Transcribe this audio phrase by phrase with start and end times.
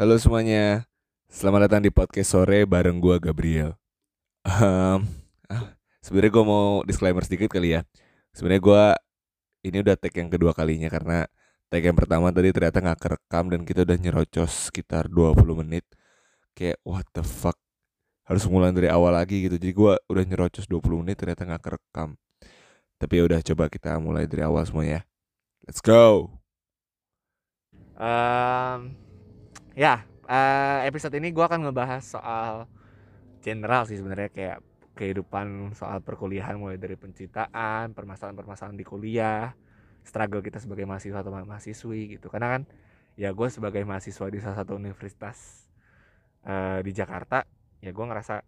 [0.00, 0.88] Halo semuanya,
[1.28, 3.76] selamat datang di podcast sore bareng gua Gabriel.
[4.48, 5.04] Um,
[5.44, 7.84] ah, sebenarnya gue mau disclaimer sedikit kali ya.
[8.32, 8.82] Sebenarnya gua
[9.60, 11.28] ini udah tag yang kedua kalinya karena
[11.68, 15.84] tag yang pertama tadi ternyata nggak kerekam dan kita udah nyerocos sekitar 20 menit.
[16.56, 17.60] Kayak what the fuck
[18.24, 19.60] harus mulai dari awal lagi gitu.
[19.60, 22.16] Jadi gua udah nyerocos 20 menit ternyata nggak kerekam.
[22.96, 25.04] Tapi ya udah coba kita mulai dari awal semua ya.
[25.68, 26.32] Let's go.
[28.00, 29.09] Um,
[29.80, 32.68] ya, eh, episode ini gue akan ngebahas soal
[33.40, 34.58] general sih sebenarnya kayak
[34.92, 39.56] kehidupan soal perkuliahan mulai dari pencitraan, permasalahan-permasalahan di kuliah,
[40.04, 42.28] struggle kita sebagai mahasiswa atau mahasiswi gitu.
[42.28, 42.62] Karena kan
[43.16, 45.64] ya gue sebagai mahasiswa di salah satu universitas
[46.44, 47.48] eh, di Jakarta,
[47.80, 48.44] ya gue ngerasa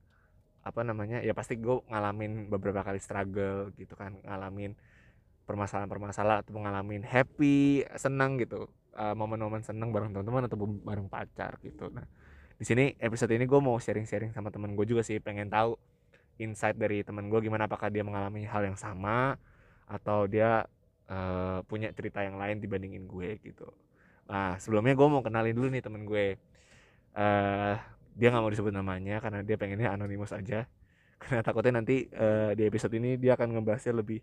[0.62, 4.79] apa namanya ya pasti gue ngalamin beberapa kali struggle gitu kan ngalamin
[5.49, 11.89] permasalahan-permasalahan atau ngalamin happy senang gitu uh, momen-momen seneng bareng teman-teman atau bareng pacar gitu.
[11.93, 12.05] Nah
[12.57, 15.75] di sini episode ini gue mau sharing-sharing sama temen gue juga sih pengen tahu
[16.39, 19.37] insight dari temen gue gimana apakah dia mengalami hal yang sama
[19.91, 20.65] atau dia
[21.11, 23.69] uh, punya cerita yang lain dibandingin gue gitu.
[24.31, 26.39] Nah sebelumnya gue mau kenalin dulu nih temen gue.
[27.12, 27.77] Uh,
[28.12, 30.69] dia nggak mau disebut namanya karena dia pengennya anonimus aja.
[31.23, 34.19] Karena takutnya nanti uh, di episode ini dia akan ngebahasnya lebih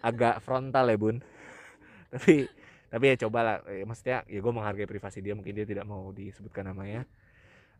[0.00, 1.20] agak frontal ya bun.
[2.12, 2.48] Tapi
[2.90, 6.10] tapi ya coba lah ya, maksudnya ya gue menghargai privasi dia mungkin dia tidak mau
[6.10, 7.06] disebutkan namanya.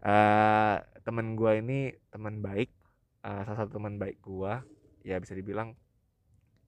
[0.00, 2.72] Uh, teman gue ini teman baik
[3.20, 4.52] uh, salah satu teman baik gue
[5.04, 5.76] ya bisa dibilang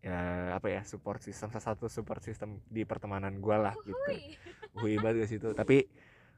[0.04, 3.96] ya apa ya support system salah satu support system di pertemanan gue lah gitu.
[4.76, 5.54] Hui banget di situ.
[5.56, 5.88] Tapi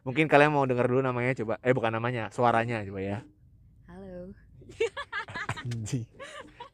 [0.07, 3.19] mungkin kalian mau dengar dulu namanya coba eh bukan namanya suaranya coba ya.
[3.89, 4.37] Halo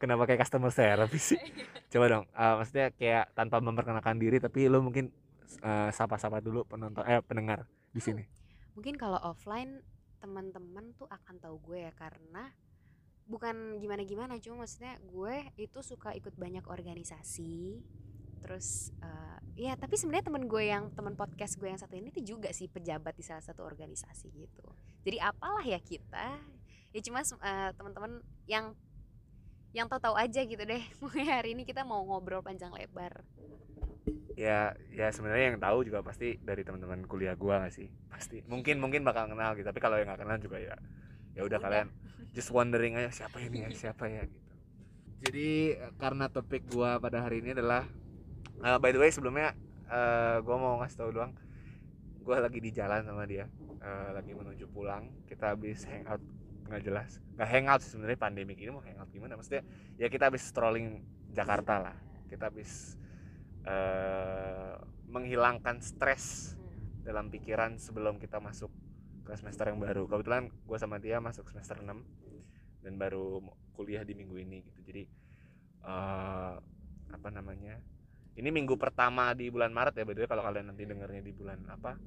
[0.01, 1.41] kenapa kayak customer service sih?
[1.93, 5.13] Coba dong uh, maksudnya kayak tanpa memperkenalkan diri tapi lo mungkin
[5.61, 8.25] uh, sapa-sapa dulu penonton eh pendengar di sini.
[8.73, 9.85] Mungkin kalau offline
[10.17, 12.49] teman-teman tuh akan tahu gue ya karena
[13.29, 17.79] bukan gimana-gimana cuma maksudnya gue itu suka ikut banyak organisasi
[18.41, 22.25] terus uh, ya tapi sebenarnya temen gue yang teman podcast gue yang satu ini tuh
[22.25, 24.65] juga sih pejabat di salah satu organisasi gitu.
[25.05, 26.41] Jadi apalah ya kita
[26.91, 28.73] ya cuma uh, teman-teman yang
[29.71, 30.83] yang tahu-tahu aja gitu deh.
[31.01, 33.23] Mulai hari ini kita mau ngobrol panjang lebar.
[34.35, 37.87] Ya ya sebenarnya yang tahu juga pasti dari teman-teman kuliah gua gak sih?
[38.11, 38.43] Pasti.
[38.47, 40.75] Mungkin mungkin bakal kenal gitu tapi kalau yang nggak kenal juga ya
[41.31, 41.87] ya udah kalian
[42.35, 44.51] just wondering aja siapa ini ya siapa ya gitu.
[45.21, 47.85] Jadi karena topik gua pada hari ini adalah
[48.65, 49.53] uh, by the way sebelumnya
[49.87, 51.31] uh, gua mau ngasih tahu doang
[52.25, 53.45] gua lagi di jalan sama dia
[53.85, 56.21] uh, lagi menuju pulang kita habis hangout
[56.71, 59.33] nggak jelas nggak hangout sebenarnya pandemi ini mau hangout gimana.
[59.33, 59.65] Maksudnya
[59.97, 61.01] ya kita habis strolling
[61.33, 61.97] Jakarta lah.
[62.29, 63.01] Kita habis
[63.65, 64.77] uh,
[65.09, 66.53] menghilangkan stres
[67.01, 68.69] dalam pikiran sebelum kita masuk
[69.25, 70.05] ke semester yang baru.
[70.05, 73.41] Kebetulan gue sama dia masuk semester 6 dan baru
[73.73, 74.79] kuliah di minggu ini gitu.
[74.85, 75.03] Jadi
[75.81, 76.61] uh,
[77.09, 77.81] apa namanya
[78.37, 81.97] ini minggu pertama di bulan Maret ya bedanya kalau kalian nanti dengarnya di bulan apa?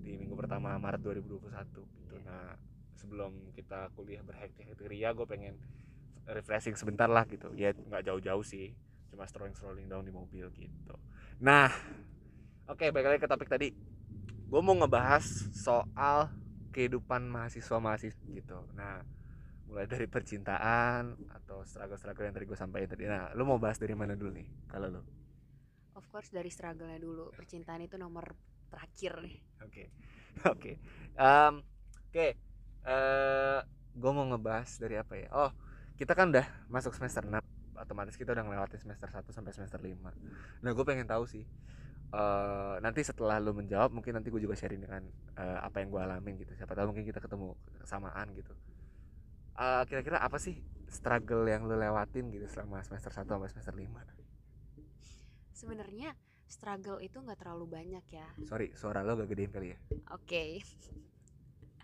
[0.00, 2.16] Di minggu pertama Maret 2021 gitu.
[2.22, 2.69] Nah
[3.00, 5.56] sebelum kita kuliah berhektik-hektik ria gue pengen
[6.28, 7.48] refreshing sebentar lah gitu.
[7.56, 8.76] Ya nggak jauh-jauh sih
[9.10, 10.94] cuma strolling strolling down di mobil gitu.
[11.40, 11.72] Nah
[12.68, 13.72] oke okay, balik lagi ke topik tadi.
[14.50, 15.24] Gue mau ngebahas
[15.56, 16.28] soal
[16.76, 18.68] kehidupan mahasiswa mahasiswa gitu.
[18.76, 19.00] Nah
[19.70, 23.08] mulai dari percintaan atau struggle-struggle yang tadi gue sampaikan tadi.
[23.08, 25.02] Nah lu mau bahas dari mana dulu nih kalau lu?
[25.96, 27.32] Of course dari struggle-nya dulu.
[27.32, 28.36] Percintaan itu nomor
[28.68, 29.36] terakhir nih.
[29.64, 29.88] Oke
[30.52, 30.52] oke.
[30.52, 30.76] Oke.
[32.12, 32.49] okay
[32.84, 33.60] uh, eh,
[33.96, 35.28] gue mau ngebahas dari apa ya?
[35.32, 35.50] Oh
[36.00, 37.36] kita kan udah masuk semester 6
[37.76, 40.00] otomatis kita udah ngelewatin semester 1 sampai semester 5
[40.64, 41.44] nah gue pengen tahu sih
[42.16, 45.02] uh, nanti setelah lu menjawab mungkin nanti gue juga sharing dengan
[45.36, 46.52] uh, apa yang gue alamin gitu.
[46.58, 48.52] Siapa tahu mungkin kita ketemu kesamaan gitu.
[49.54, 50.58] Uh, kira-kira apa sih
[50.90, 53.86] struggle yang lu lewatin gitu selama semester 1 sampai semester 5
[55.60, 56.16] sebenarnya
[56.48, 58.26] struggle itu nggak terlalu banyak ya.
[58.48, 59.78] Sorry suara lo gak gedein kali ya.
[60.16, 60.24] Oke.
[60.24, 60.50] okay.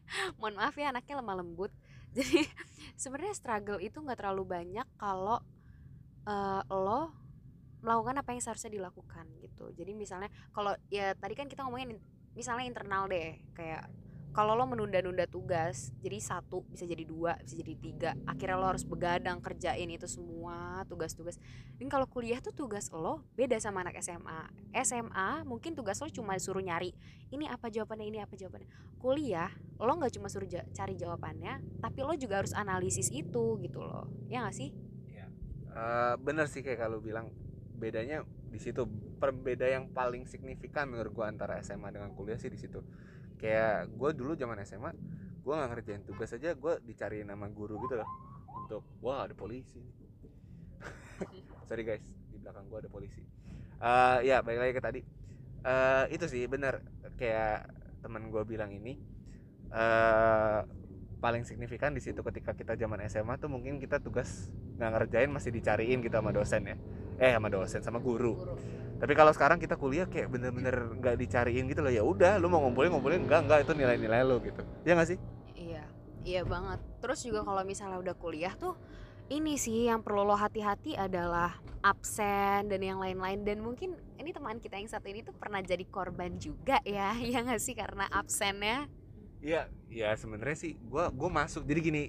[0.39, 1.73] mohon maaf ya anaknya lemah lembut.
[2.17, 2.49] Jadi
[2.97, 5.43] sebenarnya struggle itu nggak terlalu banyak kalau
[6.25, 7.13] uh, lo
[7.85, 9.71] melakukan apa yang seharusnya dilakukan gitu.
[9.77, 12.01] Jadi misalnya kalau ya tadi kan kita ngomongin
[12.33, 13.89] misalnya internal deh kayak
[14.37, 18.85] kalau lo menunda-nunda tugas jadi satu bisa jadi dua bisa jadi tiga akhirnya lo harus
[18.85, 21.41] begadang kerjain itu semua tugas-tugas.
[21.81, 24.41] Dan kalau kuliah tuh tugas lo beda sama anak SMA
[24.85, 26.93] SMA mungkin tugas lo cuma suruh nyari
[27.33, 28.69] ini apa jawabannya ini apa jawabannya?
[29.01, 29.49] Kuliah
[29.81, 34.05] lo nggak cuma suruh cari jawabannya tapi lo juga harus analisis itu gitu loh.
[34.29, 34.69] Ya gak sih?
[35.17, 35.33] Ya.
[35.73, 37.33] Uh, bener sih kayak kalau bilang
[37.81, 38.21] bedanya
[38.53, 38.85] di situ.
[39.17, 42.85] Perbedaan yang paling signifikan menurut gua antara SMA dengan kuliah sih di situ
[43.37, 44.93] kayak gue dulu zaman SMA
[45.47, 48.09] gue nggak ngerjain tugas aja gue dicariin nama guru gitu loh.
[48.67, 49.79] Untuk wah ada polisi.
[51.71, 52.03] Sorry guys
[52.35, 53.23] di belakang gue ada polisi.
[53.79, 55.01] Eh ya balik lagi ke tadi.
[55.63, 56.83] Eh itu sih bener.
[57.15, 57.71] Kayak
[58.03, 58.99] teman gue bilang ini
[59.71, 60.61] eh
[61.17, 65.55] paling signifikan di situ ketika kita zaman SMA tuh mungkin kita tugas nggak ngerjain masih
[65.55, 66.77] dicariin gitu sama dosen ya.
[67.23, 68.35] Eh sama dosen sama guru.
[68.35, 68.77] Guru.
[68.97, 72.65] Tapi kalau sekarang kita kuliah kayak bener-bener nggak dicariin gitu loh ya udah lu mau
[72.65, 74.65] ngumpulin ngumpulin enggak enggak itu nilai-nilai lu gitu.
[74.89, 75.19] Ya nggak sih?
[75.53, 75.85] Iya,
[76.25, 76.81] iya banget.
[77.05, 78.73] Terus juga kalau misalnya udah kuliah tuh
[79.29, 83.45] ini sih yang perlu lo hati-hati adalah absen dan yang lain-lain.
[83.45, 87.45] Dan mungkin ini teman kita yang satu ini tuh pernah jadi korban juga ya, ya
[87.45, 87.77] nggak sih?
[87.77, 88.89] Karena absennya.
[89.45, 91.69] iya ya sebenarnya sih gua gua masuk.
[91.69, 92.03] Jadi gini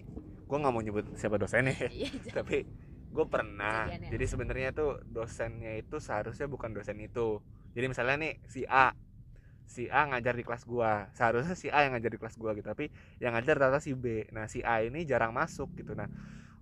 [0.47, 1.89] gua nggak mau nyebut siapa dosennya ya.
[1.91, 2.63] Iya, tapi
[3.07, 3.87] gue pernah.
[3.87, 4.11] Kejadiannya.
[4.13, 7.41] jadi sebenarnya tuh dosennya itu seharusnya bukan dosen itu.
[7.73, 8.93] Jadi misalnya nih si A.
[9.67, 11.11] Si A ngajar di kelas gua.
[11.11, 12.87] Seharusnya si A yang ngajar di kelas gua gitu tapi
[13.19, 14.27] yang ngajar ternyata si B.
[14.31, 15.91] Nah si A ini jarang masuk gitu.
[15.93, 16.07] Nah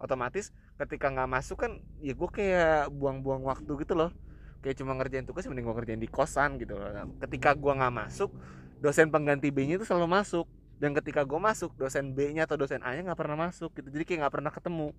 [0.02, 4.12] otomatis ketika nggak masuk kan ya gue kayak buang-buang waktu gitu loh.
[4.60, 6.90] Kayak cuma ngerjain tugas mending gue ngerjain di kosan gitu loh.
[6.90, 8.34] Nah, ketika gua nggak masuk
[8.82, 10.46] dosen pengganti B-nya itu selalu masuk.
[10.76, 13.88] Dan ketika gue masuk dosen B-nya atau dosen A-nya nggak pernah masuk gitu.
[13.88, 14.92] Jadi kayak nggak pernah ketemu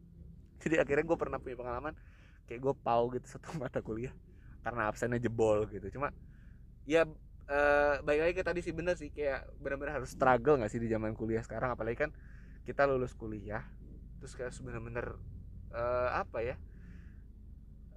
[0.62, 1.94] jadi akhirnya gue pernah punya pengalaman
[2.46, 4.12] kayak gue pau gitu satu mata kuliah
[4.62, 5.98] karena absennya jebol gitu.
[5.98, 6.10] Cuma
[6.86, 7.06] ya
[7.46, 10.90] eh baik lagi kayak tadi sih bener sih kayak benar-benar harus struggle nggak sih di
[10.90, 11.74] zaman kuliah sekarang?
[11.74, 12.10] Apalagi kan
[12.66, 13.62] kita lulus kuliah
[14.18, 15.14] terus kayak bener-bener
[15.70, 16.56] eh, apa ya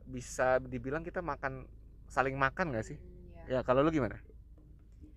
[0.10, 1.66] bisa dibilang kita makan
[2.10, 2.98] saling makan nggak sih?
[2.98, 3.62] Hmm, ya.
[3.62, 4.18] ya kalau lu gimana?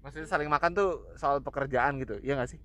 [0.05, 2.61] Maksudnya saling makan tuh soal pekerjaan gitu ya nggak sih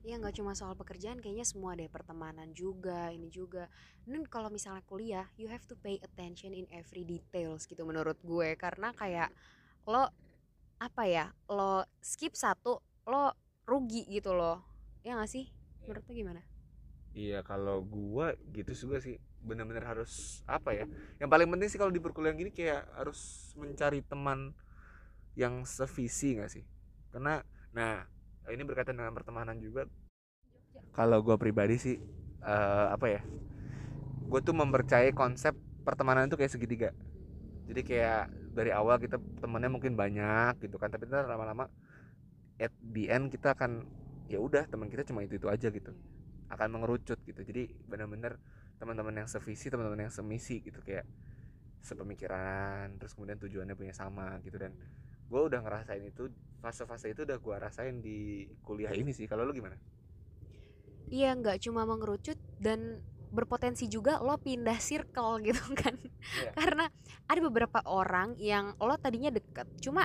[0.00, 0.16] Iya.
[0.16, 3.68] Iya nggak cuma soal pekerjaan, kayaknya semua deh pertemanan juga, ini juga.
[4.08, 8.56] Dan kalau misalnya kuliah, you have to pay attention in every details gitu menurut gue
[8.56, 9.28] karena kayak
[9.84, 10.08] lo
[10.80, 13.36] apa ya, lo skip satu, lo
[13.68, 14.64] rugi gitu loh.
[15.04, 15.52] Ya nggak sih?
[15.84, 16.42] Menurut lo gimana?
[17.10, 20.84] Iya kalau gua gitu juga sih bener-bener harus apa ya
[21.18, 24.54] yang paling penting sih kalau di perkuliahan gini kayak harus mencari teman
[25.34, 26.62] yang sevisi nggak sih
[27.10, 27.42] karena
[27.74, 28.06] nah
[28.48, 29.84] ini berkaitan dengan pertemanan juga.
[30.96, 31.96] Kalau gua pribadi sih
[32.44, 33.20] eh, apa ya
[34.30, 36.90] gue tuh mempercayai konsep pertemanan itu kayak segitiga.
[37.66, 41.70] Jadi kayak dari awal kita temennya mungkin banyak gitu kan tapi ntar lama-lama
[42.58, 43.86] at the end kita akan
[44.30, 45.90] ya udah teman kita cuma itu itu aja gitu.
[46.46, 47.40] Akan mengerucut gitu.
[47.42, 48.38] Jadi benar-benar
[48.78, 51.04] teman-teman yang sevisi teman-teman yang semisi gitu kayak
[51.82, 54.62] sepemikiran terus kemudian tujuannya punya sama gitu.
[54.62, 54.78] Dan
[55.26, 56.30] gue udah ngerasain itu
[56.60, 59.24] fase-fase itu udah gue rasain di kuliah ini sih.
[59.24, 59.74] Kalau lu gimana?
[61.10, 65.96] Iya nggak cuma mengerucut dan berpotensi juga lo pindah circle gitu kan.
[66.20, 66.52] Iya.
[66.52, 66.84] karena
[67.26, 69.66] ada beberapa orang yang lo tadinya deket.
[69.80, 70.04] Cuma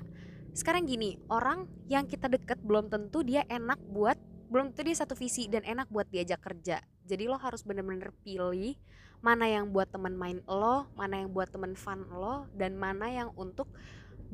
[0.55, 4.15] sekarang gini orang yang kita deket belum tentu dia enak buat
[4.47, 6.79] belum tentu dia satu visi dan enak buat diajak kerja.
[7.05, 8.79] Jadi lo harus bener-bener pilih
[9.25, 13.33] mana yang buat temen main lo mana yang buat temen fun lo dan mana yang
[13.33, 13.65] untuk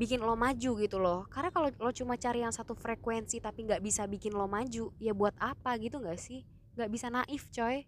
[0.01, 1.29] bikin lo maju gitu loh.
[1.29, 5.13] Karena kalau lo cuma cari yang satu frekuensi tapi nggak bisa bikin lo maju ya
[5.13, 6.41] buat apa gitu nggak sih?
[6.73, 7.85] Nggak bisa naif coy.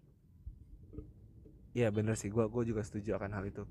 [1.74, 2.30] Iya bener sih.
[2.30, 3.66] Gua gua juga setuju akan hal itu.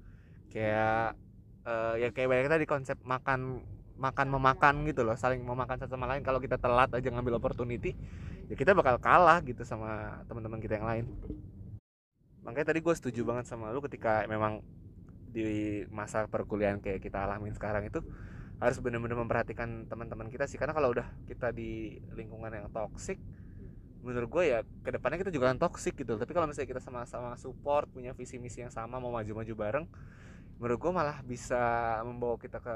[0.51, 1.15] Kayak
[1.63, 3.63] eh, ya kayak banyak tadi konsep makan
[3.95, 5.15] makan memakan gitu loh.
[5.15, 6.27] Saling memakan satu sama lain.
[6.27, 7.95] Kalau kita telat aja ngambil opportunity
[8.51, 11.05] ya kita bakal kalah gitu sama teman-teman kita yang lain.
[12.43, 14.59] Makanya tadi gue setuju banget sama lu ketika memang
[15.33, 18.05] di masa perkuliahan kayak kita alamin sekarang itu
[18.61, 20.61] harus benar-benar memperhatikan teman-teman kita sih.
[20.61, 23.17] Karena kalau udah kita di lingkungan yang toksik
[24.03, 26.15] menurut gue ya ke depannya kita juga akan toksik gitu.
[26.15, 29.85] Tapi kalau misalnya kita sama-sama support punya visi misi yang sama mau maju-maju bareng
[30.61, 31.59] menurut gue malah bisa
[32.05, 32.75] membawa kita ke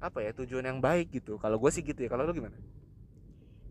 [0.00, 1.36] apa ya tujuan yang baik gitu.
[1.38, 2.08] Kalau gue sih gitu ya.
[2.08, 2.56] Kalau lu gimana?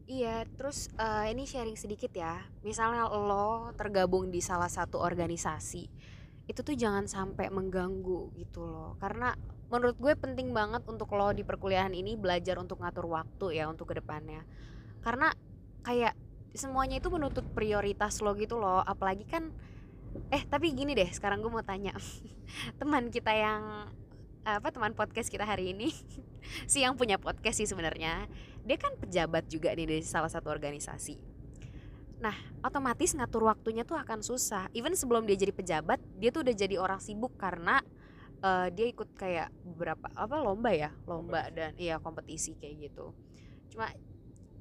[0.03, 2.43] Iya, terus eh, ini sharing sedikit ya.
[2.67, 5.87] Misalnya lo tergabung di salah satu organisasi,
[6.43, 8.99] itu tuh jangan sampai mengganggu gitu loh.
[8.99, 9.31] Karena
[9.71, 13.91] menurut gue penting banget untuk lo di perkuliahan ini belajar untuk ngatur waktu ya untuk
[13.91, 14.43] ke depannya.
[14.99, 15.31] Karena
[15.83, 16.13] kayak
[16.53, 18.83] semuanya itu menuntut prioritas lo gitu loh.
[18.83, 19.49] Apalagi kan,
[20.29, 21.95] eh tapi gini deh, sekarang gue mau tanya
[22.79, 23.87] teman kita yang
[24.43, 25.87] apa teman podcast kita hari ini
[26.71, 28.27] si yang punya podcast sih sebenarnya
[28.67, 31.32] dia kan pejabat juga nih dari salah satu organisasi.
[32.23, 34.63] Nah, otomatis ngatur waktunya tuh akan susah.
[34.77, 37.83] Even sebelum dia jadi pejabat, dia tuh udah jadi orang sibuk karena
[38.45, 43.11] eh, dia ikut kayak beberapa apa lomba ya, lomba dan iya kompetisi kayak gitu.
[43.73, 43.87] Cuma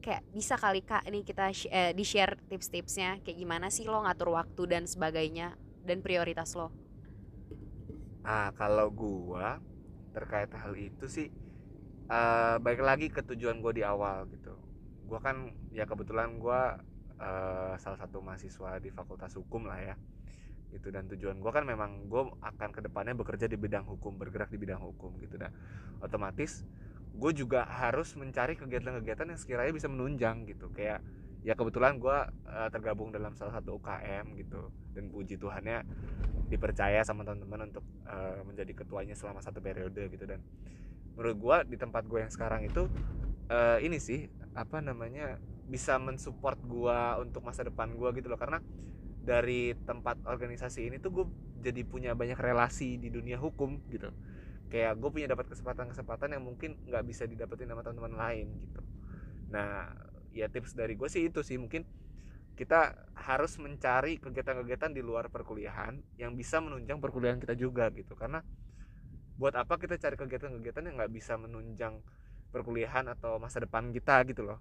[0.04, 4.02] kayak bisa kali kak ini kita sh- eh, di share tips-tipsnya kayak gimana sih lo
[4.06, 5.54] ngatur waktu dan sebagainya
[5.86, 6.70] dan prioritas lo.
[8.26, 9.58] ah kalau gua
[10.14, 11.28] terkait hal itu sih
[12.12, 14.54] eh baik lagi ke tujuan gue di awal gitu
[15.08, 15.36] gue kan
[15.74, 16.62] ya kebetulan gue
[17.18, 19.94] uh, salah satu mahasiswa di fakultas hukum lah ya.
[20.72, 24.48] Gitu dan tujuan gue kan memang gue akan ke depannya bekerja di bidang hukum bergerak
[24.48, 25.52] di bidang hukum gitu dan
[26.00, 26.64] otomatis
[27.12, 30.72] gue juga harus mencari kegiatan-kegiatan yang sekiranya bisa menunjang gitu.
[30.72, 31.04] Kayak
[31.42, 35.82] ya kebetulan gue uh, tergabung dalam salah satu UKM gitu dan puji Tuhannya
[36.46, 40.38] dipercaya sama teman-teman untuk uh, menjadi ketuanya selama satu periode gitu dan
[41.18, 42.86] menurut gue di tempat gue yang sekarang itu
[43.50, 45.40] uh, ini sih apa namanya
[45.72, 48.36] bisa mensupport gue untuk masa depan gue gitu loh.
[48.36, 48.60] Karena
[49.24, 51.26] dari tempat organisasi ini tuh gue
[51.64, 54.12] jadi punya banyak relasi di dunia hukum gitu.
[54.68, 58.80] Kayak gue punya dapat kesempatan-kesempatan yang mungkin nggak bisa didapetin sama teman-teman lain gitu.
[59.48, 59.88] Nah
[60.36, 61.56] ya tips dari gue sih itu sih.
[61.56, 61.88] Mungkin
[62.52, 68.12] kita harus mencari kegiatan-kegiatan di luar perkuliahan yang bisa menunjang perkuliahan kita juga gitu.
[68.12, 68.44] Karena
[69.40, 72.04] buat apa kita cari kegiatan-kegiatan yang nggak bisa menunjang
[72.52, 74.60] perkuliahan atau masa depan kita gitu loh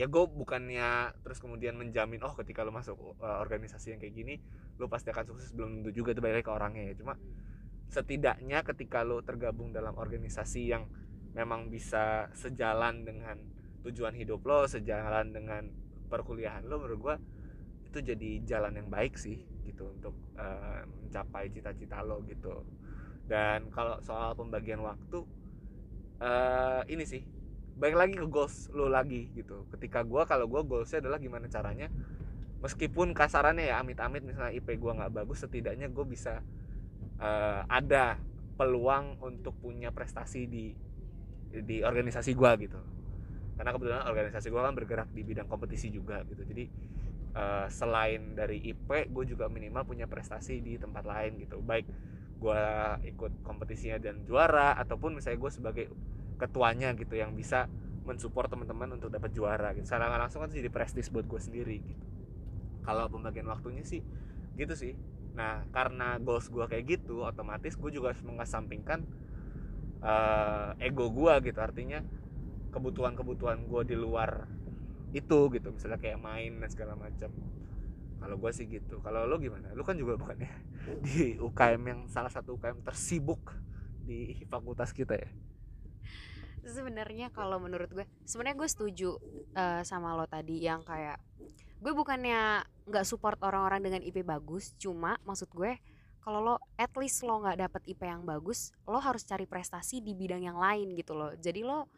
[0.00, 4.34] ya gue bukannya terus kemudian menjamin oh ketika lo masuk uh, organisasi yang kayak gini
[4.80, 6.94] lo pasti akan sukses belum tentu juga itu balik ke orangnya ya.
[6.96, 7.20] Cuma
[7.92, 10.88] setidaknya ketika lo tergabung dalam organisasi yang
[11.36, 13.36] memang bisa sejalan dengan
[13.84, 15.68] tujuan hidup lo sejalan dengan
[16.08, 17.16] perkuliahan lo menurut gue
[17.92, 19.36] itu jadi jalan yang baik sih
[19.68, 22.64] gitu untuk uh, mencapai cita-cita lo gitu.
[23.28, 25.28] Dan kalau soal pembagian waktu
[26.24, 27.20] uh, ini sih
[27.80, 29.64] baik lagi ke goals lo lagi gitu.
[29.72, 31.88] Ketika gue kalau gue goalsnya adalah gimana caranya
[32.60, 36.44] meskipun kasarannya ya amit-amit misalnya IP gue nggak bagus setidaknya gue bisa
[37.16, 38.20] uh, ada
[38.60, 40.76] peluang untuk punya prestasi di
[41.50, 42.80] di organisasi gue gitu.
[43.56, 46.44] Karena kebetulan organisasi gue kan bergerak di bidang kompetisi juga gitu.
[46.44, 46.68] Jadi
[47.32, 51.64] uh, selain dari IP gue juga minimal punya prestasi di tempat lain gitu.
[51.64, 51.88] Baik
[52.40, 52.62] gue
[53.08, 55.86] ikut kompetisinya dan juara ataupun misalnya gue sebagai
[56.40, 57.68] ketuanya gitu yang bisa
[58.08, 59.84] mensupport teman-teman untuk dapat juara gitu.
[59.84, 62.06] Secara langsung kan jadi prestis buat gue sendiri gitu.
[62.80, 64.00] Kalau pembagian waktunya sih
[64.56, 64.96] gitu sih.
[65.36, 69.04] Nah karena goals gue kayak gitu otomatis gue juga harus mengesampingkan
[70.00, 71.58] uh, ego gue gitu.
[71.60, 72.00] Artinya
[72.72, 74.48] kebutuhan-kebutuhan gue di luar
[75.12, 75.68] itu gitu.
[75.70, 77.30] Misalnya kayak main dan segala macam.
[78.20, 78.98] Kalau gue sih gitu.
[79.04, 79.70] Kalau lo gimana?
[79.76, 80.52] Lo kan juga bukan ya
[81.06, 83.54] di UKM yang salah satu UKM tersibuk
[84.00, 85.30] di fakultas kita ya
[86.64, 89.10] sebenarnya kalau menurut gue sebenarnya gue setuju
[89.56, 91.16] uh, sama lo tadi yang kayak
[91.80, 95.80] gue bukannya nggak support orang-orang dengan IP bagus cuma maksud gue
[96.20, 100.12] kalau lo at least lo nggak dapet IP yang bagus lo harus cari prestasi di
[100.12, 101.32] bidang yang lain gitu loh.
[101.32, 101.88] Jadi lo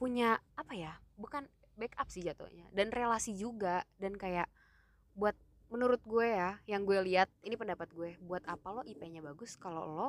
[0.00, 1.44] punya apa ya bukan
[1.76, 4.48] backup sih jatuhnya dan relasi juga dan kayak
[5.16, 5.36] buat
[5.72, 9.88] menurut gue ya yang gue lihat ini pendapat gue buat apa lo IP-nya bagus kalau
[9.88, 10.08] lo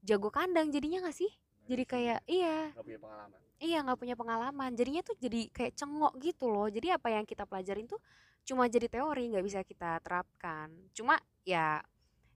[0.00, 1.28] jago kandang jadinya gak sih
[1.70, 2.74] jadi kayak iya.
[2.74, 3.38] Nggak punya pengalaman.
[3.60, 4.70] Iya nggak punya pengalaman.
[4.74, 6.66] Jadinya tuh jadi kayak cengok gitu loh.
[6.66, 8.02] Jadi apa yang kita pelajarin tuh
[8.42, 10.74] cuma jadi teori nggak bisa kita terapkan.
[10.90, 11.14] Cuma
[11.46, 11.78] ya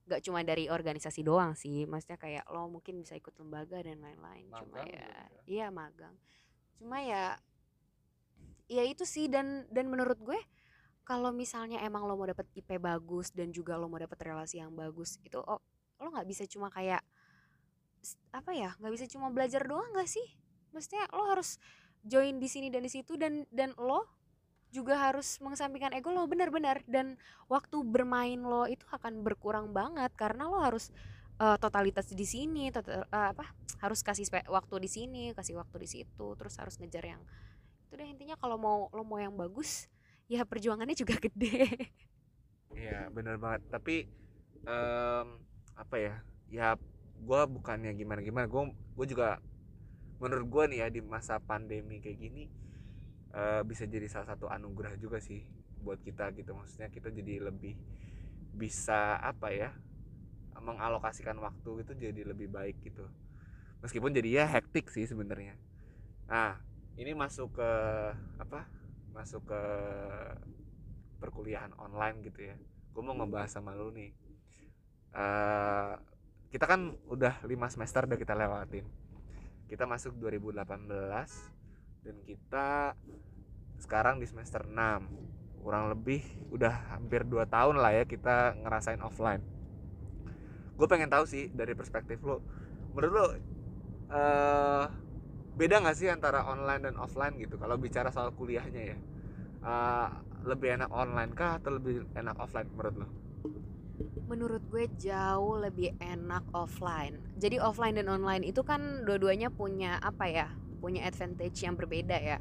[0.04, 1.82] nggak cuma dari organisasi doang sih.
[1.90, 4.46] Maksudnya kayak lo mungkin bisa ikut lembaga dan lain-lain.
[4.54, 5.10] Cuma ya
[5.50, 6.14] iya magang.
[6.78, 7.34] Cuma ya
[8.70, 9.26] ya itu sih.
[9.26, 10.38] Dan dan menurut gue
[11.04, 14.72] kalau misalnya emang lo mau dapet IP bagus dan juga lo mau dapet relasi yang
[14.72, 15.60] bagus itu oh,
[16.00, 17.04] lo nggak bisa cuma kayak
[18.30, 20.24] apa ya nggak bisa cuma belajar doang gak sih?
[20.70, 21.56] Maksudnya lo harus
[22.04, 24.04] join di sini dan di situ dan dan lo
[24.74, 26.82] juga harus mengesampingkan ego lo benar-benar.
[26.84, 30.90] Dan waktu bermain lo itu akan berkurang banget karena lo harus
[31.38, 33.46] uh, totalitas di sini total, uh, apa
[33.82, 37.22] harus kasih waktu di sini kasih waktu di situ terus harus ngejar yang
[37.84, 39.92] itu deh intinya kalau mau lo mau yang bagus
[40.26, 41.90] ya perjuangannya juga gede.
[42.74, 43.62] Iya benar banget.
[43.70, 43.96] Tapi
[44.66, 45.38] um,
[45.74, 46.14] apa ya
[46.50, 46.68] ya
[47.20, 49.38] gue bukannya gimana gimana gue gue juga
[50.18, 52.44] menurut gue nih ya di masa pandemi kayak gini
[53.34, 55.42] uh, bisa jadi salah satu anugerah juga sih
[55.84, 56.56] buat kita gitu.
[56.56, 57.76] Maksudnya kita jadi lebih
[58.54, 59.74] bisa apa ya
[60.56, 63.04] mengalokasikan waktu itu jadi lebih baik gitu.
[63.84, 65.58] Meskipun jadi ya hektik sih sebenarnya.
[66.30, 66.56] Nah
[66.96, 67.70] ini masuk ke
[68.40, 68.64] apa
[69.12, 69.62] masuk ke
[71.20, 72.56] perkuliahan online gitu ya.
[72.96, 74.14] Gue mau ngebahas sama lu nih.
[75.14, 75.94] Uh,
[76.54, 78.86] kita kan udah lima semester udah kita lewatin.
[79.66, 80.86] Kita masuk 2018
[82.06, 82.94] dan kita
[83.82, 84.70] sekarang di semester 6
[85.66, 86.22] kurang lebih
[86.54, 89.42] udah hampir 2 tahun lah ya kita ngerasain offline.
[90.78, 92.38] Gue pengen tahu sih dari perspektif lo
[92.94, 94.86] menurut lo uh,
[95.58, 97.58] beda gak sih antara online dan offline gitu?
[97.58, 98.98] Kalau bicara soal kuliahnya ya
[99.66, 100.08] uh,
[100.46, 103.23] lebih enak online kah atau lebih enak offline menurut lo
[104.26, 107.20] menurut gue jauh lebih enak offline.
[107.36, 110.48] Jadi offline dan online itu kan dua-duanya punya apa ya?
[110.80, 112.38] Punya advantage yang berbeda ya.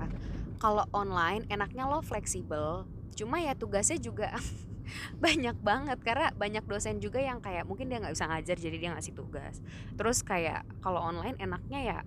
[0.63, 2.87] kalau online enaknya lo fleksibel
[3.19, 4.31] cuma ya tugasnya juga
[5.23, 8.89] banyak banget karena banyak dosen juga yang kayak mungkin dia nggak bisa ngajar jadi dia
[8.95, 9.59] ngasih tugas
[9.99, 11.99] terus kayak kalau online enaknya ya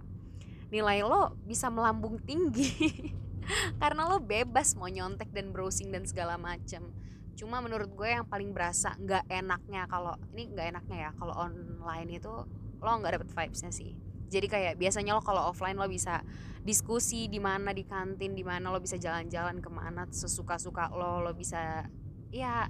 [0.73, 3.13] nilai lo bisa melambung tinggi
[3.81, 6.83] karena lo bebas mau nyontek dan browsing dan segala macem
[7.37, 12.17] cuma menurut gue yang paling berasa nggak enaknya kalau ini nggak enaknya ya kalau online
[12.17, 12.33] itu
[12.81, 13.93] lo nggak dapet vibesnya sih.
[14.27, 16.25] Jadi kayak biasanya lo kalau offline lo bisa
[16.65, 21.31] diskusi di mana di kantin di mana lo bisa jalan-jalan ke mana sesuka-suka lo lo
[21.37, 21.87] bisa
[22.35, 22.67] ya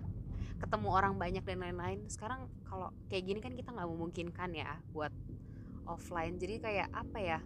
[0.58, 2.02] ketemu orang banyak dan lain-lain.
[2.10, 5.14] Sekarang kalau kayak gini kan kita nggak memungkinkan ya buat
[5.86, 6.42] offline.
[6.42, 7.38] Jadi kayak apa ya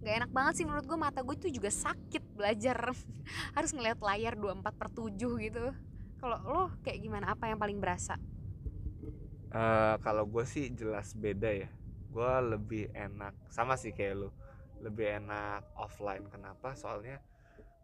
[0.00, 0.94] nggak enak banget sih menurut gue.
[0.94, 2.94] Mata gue itu juga sakit belajar.
[3.58, 5.10] Harus ngeliat layar 24 per 7
[5.42, 5.74] gitu
[6.20, 7.32] kalau lo kayak gimana?
[7.32, 8.16] Apa yang paling berasa?
[9.52, 11.70] Eh, kalau gue sih jelas beda ya.
[12.12, 14.30] Gue lebih enak sama sih kayak lu
[14.80, 16.28] lebih enak offline.
[16.28, 16.76] Kenapa?
[16.76, 17.20] Soalnya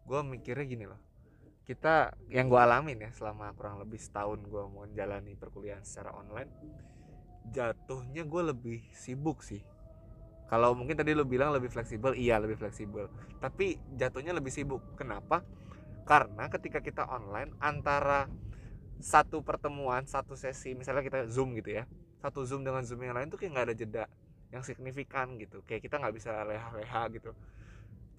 [0.05, 1.01] gue mikirnya gini loh.
[1.63, 6.51] Kita yang gue alamin ya selama kurang lebih setahun gue mau jalani perkuliahan secara online
[7.51, 9.59] jatuhnya gue lebih sibuk sih.
[10.47, 13.09] Kalau mungkin tadi lu bilang lebih fleksibel iya lebih fleksibel.
[13.41, 14.79] Tapi jatuhnya lebih sibuk.
[14.95, 15.41] Kenapa
[16.03, 18.27] karena ketika kita online antara
[19.03, 21.83] satu pertemuan satu sesi misalnya kita zoom gitu ya
[22.23, 24.03] satu zoom dengan zoom yang lain tuh kayak nggak ada jeda
[24.53, 25.65] yang signifikan gitu.
[25.65, 27.33] Kayak kita nggak bisa leha-leha gitu.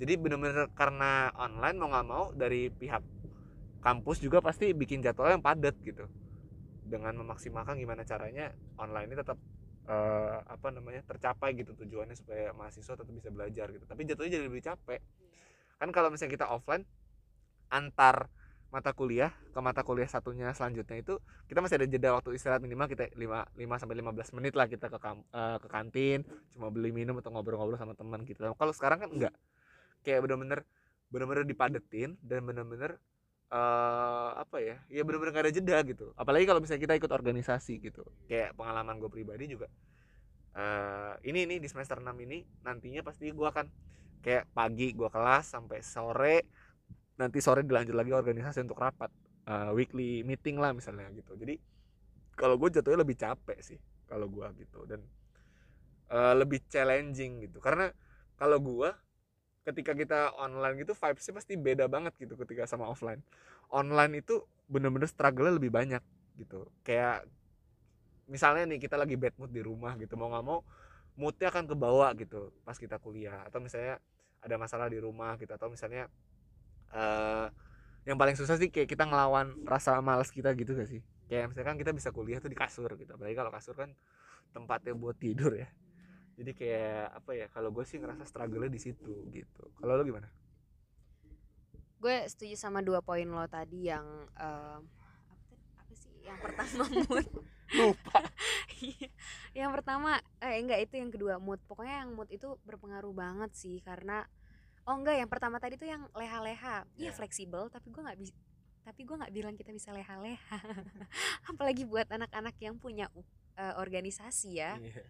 [0.03, 3.01] Jadi bener-bener karena online mau nggak mau dari pihak
[3.79, 6.11] kampus juga pasti bikin jadwal yang padat gitu.
[6.85, 9.39] Dengan memaksimalkan gimana caranya online ini tetap
[9.87, 13.87] eh, apa namanya tercapai gitu tujuannya supaya mahasiswa tetap bisa belajar gitu.
[13.87, 14.99] Tapi jatuhnya jadi lebih capek.
[15.79, 16.83] Kan kalau misalnya kita offline
[17.71, 18.29] antar
[18.75, 21.15] mata kuliah ke mata kuliah satunya selanjutnya itu
[21.47, 24.91] kita masih ada jeda waktu istirahat minimal kita 5 5 sampai 15 menit lah kita
[24.91, 28.43] ke kam- eh, ke kantin cuma beli minum atau ngobrol-ngobrol sama teman gitu.
[28.43, 29.35] Kalau sekarang kan enggak.
[30.05, 30.61] Kayak bener-bener
[31.13, 32.99] bener-bener dipadetin dan bener-bener
[33.55, 34.77] eh apa ya?
[34.91, 36.11] Ya bener-bener gak ada jeda gitu.
[36.19, 38.03] Apalagi kalau misalnya kita ikut organisasi gitu.
[38.27, 39.71] Kayak pengalaman gue pribadi juga
[40.55, 43.67] eh ini nih di semester 6 ini nantinya pasti gue akan
[44.23, 46.47] kayak pagi gue kelas sampai sore
[47.15, 49.11] nanti sore dilanjut lagi organisasi untuk rapat
[49.47, 51.39] uh, weekly meeting lah misalnya gitu.
[51.39, 51.59] Jadi
[52.35, 53.79] kalau gue jatuhnya lebih capek sih
[54.11, 54.83] kalau gue gitu.
[54.89, 55.01] Dan
[56.11, 57.63] uh, lebih challenging gitu.
[57.63, 57.91] Karena
[58.35, 58.91] kalau gue
[59.65, 63.23] ketika kita online gitu vibesnya pasti beda banget gitu ketika sama offline.
[63.71, 66.03] Online itu bener-bener struggle lebih banyak
[66.37, 66.67] gitu.
[66.83, 67.25] Kayak
[68.27, 70.65] misalnya nih kita lagi bad mood di rumah gitu mau nggak mau
[71.15, 73.47] moodnya akan ke bawah gitu pas kita kuliah.
[73.47, 74.03] Atau misalnya
[74.45, 76.11] ada masalah di rumah gitu atau misalnya
[76.95, 77.47] eh
[78.05, 81.01] yang paling susah sih kayak kita ngelawan rasa malas kita gitu gak sih?
[81.25, 83.17] Kayak misalkan kita bisa kuliah tuh di kasur gitu.
[83.17, 83.91] Apalagi kalau kasur kan
[84.53, 85.69] tempatnya buat tidur ya.
[86.37, 89.65] Jadi kayak apa ya kalau gue sih ngerasa struggle di situ gitu.
[89.81, 90.29] Kalau lo gimana?
[91.97, 94.05] Gue setuju sama dua poin lo tadi yang
[94.37, 94.85] apa,
[95.49, 97.27] tadi- apa sih yang pertama mood.
[97.75, 98.21] Lupa.
[98.85, 99.09] Iya.
[99.57, 101.57] yang pertama eh enggak itu yang kedua mood.
[101.65, 104.29] Pokoknya yang mood itu berpengaruh banget sih karena
[104.85, 106.85] oh enggak yang pertama tadi tuh yang leha-leha.
[106.97, 107.13] Iya Iya.
[107.17, 108.35] fleksibel tapi gue nggak bisa
[108.85, 110.59] tapi gue nggak bilang kita bisa leha-leha.
[111.51, 113.09] Apalagi buat anak-anak yang punya
[113.57, 114.77] uh, organisasi ya.
[114.77, 115.03] Iya.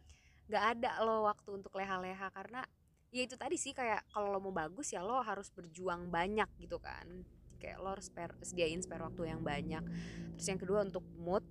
[0.45, 2.61] nggak ada lo waktu untuk leha-leha karena
[3.09, 6.79] ya itu tadi sih kayak kalau lo mau bagus ya lo harus berjuang banyak gitu
[6.79, 7.27] kan.
[7.59, 9.83] Kayak lo harus spare, sediain spare waktu yang banyak.
[10.39, 11.43] Terus yang kedua untuk mood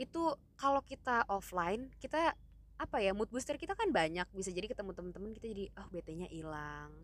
[0.00, 0.22] itu
[0.56, 2.32] kalau kita offline kita
[2.80, 4.24] apa ya mood booster kita kan banyak.
[4.32, 6.94] Bisa jadi ketemu temen-temen kita jadi oh BT-nya hilang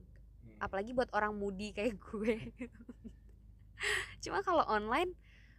[0.57, 2.53] apalagi buat orang moody kayak gue.
[4.25, 5.15] Cuma kalau online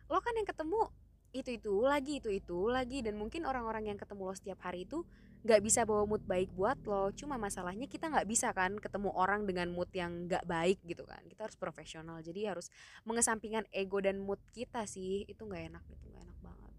[0.09, 0.89] lo kan yang ketemu
[1.29, 3.05] itu itu lagi itu itu lagi.
[3.05, 5.05] Dan mungkin orang-orang yang ketemu lo setiap hari itu
[5.39, 7.13] nggak bisa bawa mood baik buat lo.
[7.15, 11.21] Cuma masalahnya kita nggak bisa kan ketemu orang dengan mood yang nggak baik gitu kan.
[11.29, 12.19] Kita harus profesional.
[12.19, 12.67] Jadi harus
[13.07, 15.23] mengesampingkan ego dan mood kita sih.
[15.29, 16.71] Itu nggak enak itu nggak enak banget.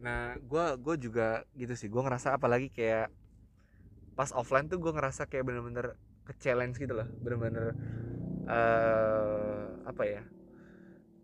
[0.00, 1.86] Nah, gua gua juga gitu sih.
[1.86, 3.12] Gua ngerasa apalagi kayak
[4.18, 5.94] pas offline tuh gua ngerasa kayak bener-bener
[6.30, 7.08] ke challenge gitu loh.
[7.22, 7.74] Bener-bener
[8.46, 10.22] eh apa ya?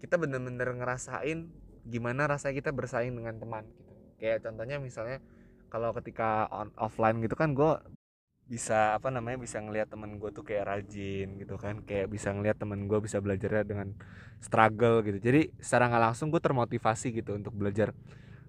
[0.02, 1.48] Kita bener-bener ngerasain
[1.86, 3.94] gimana rasanya kita bersaing dengan teman gitu.
[4.20, 5.18] Kayak contohnya misalnya
[5.72, 7.80] kalau ketika on offline gitu kan gua
[8.46, 12.54] bisa apa namanya bisa ngelihat temen gue tuh kayak rajin gitu kan kayak bisa ngelihat
[12.54, 13.90] temen gue bisa belajarnya dengan
[14.38, 17.90] struggle gitu jadi secara nggak langsung gue termotivasi gitu untuk belajar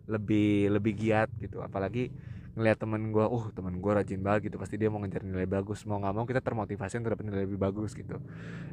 [0.05, 2.13] lebih lebih giat gitu apalagi
[2.57, 4.57] ngelihat temen gue uh temen gue rajin banget gitu.
[4.57, 7.61] Pasti dia mau ngejar nilai bagus mau nggak mau kita termotivasi untuk dapat nilai lebih
[7.61, 8.17] bagus gitu.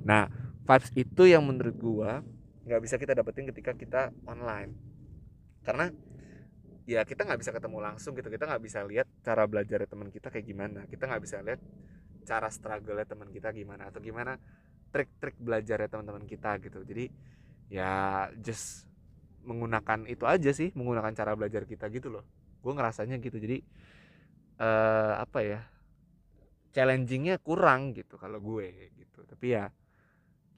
[0.08, 0.32] Nah
[0.64, 2.10] vibes itu yang menurut gue
[2.64, 4.72] nggak bisa kita dapetin ketika kita online.
[5.60, 5.92] Karena
[6.88, 8.32] ya kita nggak bisa ketemu langsung gitu.
[8.32, 10.80] Kita nggak bisa lihat cara belajar teman kita kayak gimana.
[10.88, 11.60] Kita nggak bisa lihat
[12.24, 14.40] cara struggle teman kita gimana atau gimana
[14.88, 16.80] trik-trik belajar ya teman-teman kita gitu.
[16.88, 17.12] Jadi
[17.68, 18.88] ya just
[19.44, 22.24] menggunakan itu aja sih menggunakan cara belajar kita gitu loh
[22.64, 23.60] gue ngerasanya gitu jadi
[24.58, 25.60] eh apa ya
[26.74, 29.70] challengingnya kurang gitu kalau gue gitu tapi ya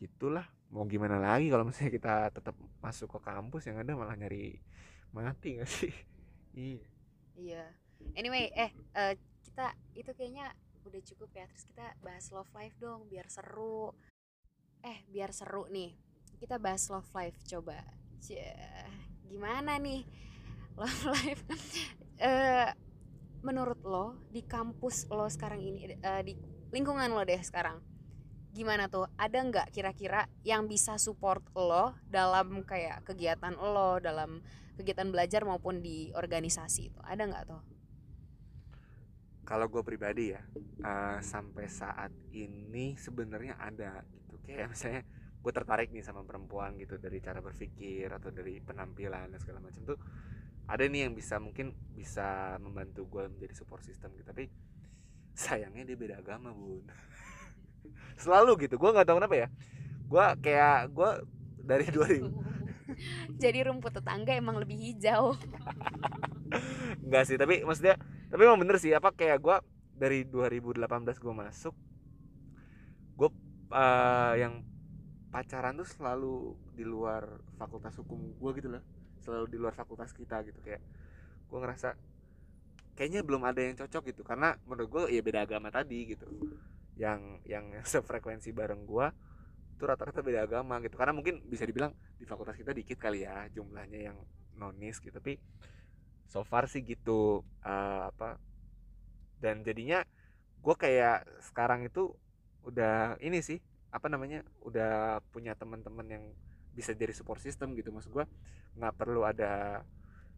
[0.01, 4.57] gitulah mau gimana lagi kalau misalnya kita tetap masuk ke kampus yang ada malah nyari
[5.13, 5.93] mati gak sih
[6.57, 6.87] iya
[7.37, 7.69] Iya.
[8.17, 9.15] Anyway, eh eh,
[9.45, 10.53] kita itu kayaknya
[10.89, 11.45] udah cukup ya.
[11.53, 13.93] Terus kita bahas love life dong biar seru.
[14.81, 15.93] Eh, biar seru nih.
[16.41, 17.77] Kita bahas love life coba.
[18.25, 18.57] Cie,
[19.29, 20.03] gimana nih
[20.77, 21.43] love life?
[22.17, 22.71] eh
[23.45, 26.33] menurut lo di kampus lo sekarang ini eh, di
[26.73, 27.81] lingkungan lo deh sekarang.
[28.57, 29.05] Gimana tuh?
[29.21, 34.41] Ada nggak kira-kira yang bisa support lo dalam kayak kegiatan lo, dalam
[34.81, 37.77] kegiatan belajar maupun di organisasi itu ada nggak tuh?
[39.47, 40.43] kalau gue pribadi ya
[40.83, 45.03] eh, sampai saat ini sebenarnya ada gitu kayak misalnya
[45.41, 49.87] gue tertarik nih sama perempuan gitu dari cara berpikir atau dari penampilan dan segala macam
[49.87, 49.99] tuh
[50.67, 54.51] ada nih yang bisa mungkin bisa membantu gue menjadi support system gitu tapi
[55.37, 56.87] sayangnya dia beda agama bun.
[58.23, 59.49] Selalu gitu gue nggak tahu kenapa ya.
[60.07, 61.11] Gue kayak gue
[61.67, 62.57] dari 2000
[63.43, 65.35] Jadi rumput tetangga emang lebih hijau.
[67.03, 67.99] Enggak sih, tapi maksudnya
[68.31, 69.63] tapi emang bener sih apa kayak gua
[69.95, 70.87] dari 2018
[71.23, 71.75] gua masuk
[73.17, 73.31] gue
[74.37, 74.61] yang
[75.33, 78.85] pacaran tuh selalu di luar fakultas hukum gue gitu loh
[79.27, 80.79] selalu di luar fakultas kita gitu kayak
[81.47, 81.99] gue ngerasa
[82.95, 86.31] kayaknya belum ada yang cocok gitu karena menurut gue ya beda agama tadi gitu.
[86.95, 89.07] Yang yang sefrekuensi bareng gue
[89.77, 90.95] itu rata-rata beda agama gitu.
[90.95, 94.19] Karena mungkin bisa dibilang di fakultas kita dikit kali ya jumlahnya yang
[94.57, 95.37] nonis gitu tapi
[96.27, 98.41] so far sih gitu uh, apa
[99.39, 100.03] dan jadinya
[100.65, 102.17] gue kayak sekarang itu
[102.67, 103.61] udah ini sih
[103.95, 106.25] apa namanya udah punya teman-teman yang
[106.77, 107.89] bisa jadi support system gitu.
[107.89, 108.25] Maksud gue
[108.77, 109.81] nggak perlu ada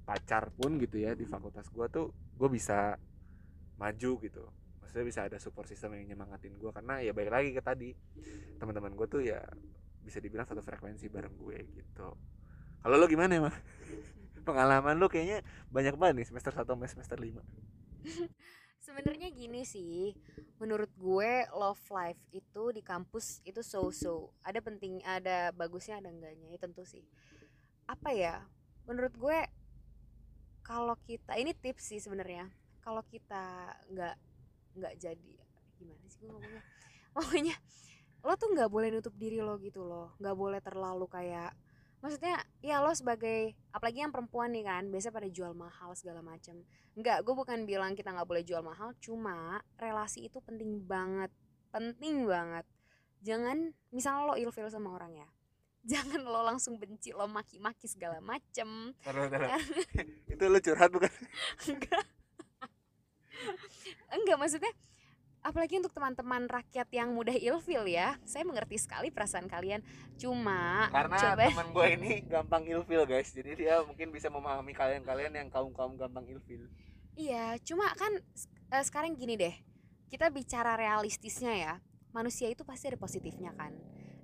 [0.07, 2.95] pacar pun gitu ya di fakultas gue tuh gue bisa
[3.77, 4.45] maju gitu.
[4.79, 7.91] Maksudnya bisa ada support system yang nyemangatin gue karena ya baik lagi ke tadi
[8.57, 9.43] teman-teman gue tuh ya
[10.01, 12.09] bisa dibilang satu frekuensi bareng gue gitu.
[12.79, 13.53] Kalau lo gimana emang?
[14.49, 17.37] Pengalaman lo kayaknya banyak banget nih semester 1 sampai semester 5
[18.89, 20.17] Sebenarnya gini sih,
[20.57, 24.33] menurut gue love life itu di kampus itu so-so.
[24.41, 26.49] Ada penting, ada bagusnya, ada enggaknya.
[26.49, 27.05] Ya tentu sih.
[27.85, 28.41] Apa ya?
[28.89, 29.39] Menurut gue
[30.65, 32.49] kalau kita ini tips sih sebenarnya.
[32.81, 34.17] Kalau kita nggak
[34.81, 35.35] nggak jadi
[35.77, 36.65] gimana sih gue ngomongnya?
[37.15, 37.57] Pokoknya
[38.25, 40.17] lo tuh nggak boleh nutup diri lo gitu loh.
[40.17, 41.53] nggak boleh terlalu kayak
[41.99, 46.63] maksudnya ya lo sebagai apalagi yang perempuan nih kan biasa pada jual mahal segala macam
[46.99, 51.31] Enggak, gue bukan bilang kita nggak boleh jual mahal cuma relasi itu penting banget.
[51.71, 52.67] Penting banget.
[53.23, 55.29] Jangan misalnya lo ilfil sama orang ya
[55.95, 58.93] jangan lo langsung benci lo maki-maki segala macem.
[58.99, 59.49] Taruh, taruh.
[60.35, 61.13] itu lo curhat bukan?
[61.71, 62.05] Enggak.
[64.11, 64.73] Enggak maksudnya
[65.49, 68.21] apalagi untuk teman-teman rakyat yang mudah ilfil ya.
[68.29, 69.81] Saya mengerti sekali perasaan kalian.
[70.21, 71.45] Cuma karena coba.
[71.49, 73.33] teman gue ini gampang ilfil guys.
[73.33, 76.69] Jadi dia mungkin bisa memahami kalian-kalian yang kaum kaum gampang ilfil.
[77.17, 78.13] Iya cuma kan
[78.77, 79.57] eh, sekarang gini deh.
[80.13, 81.75] Kita bicara realistisnya ya.
[82.13, 83.73] Manusia itu pasti ada positifnya kan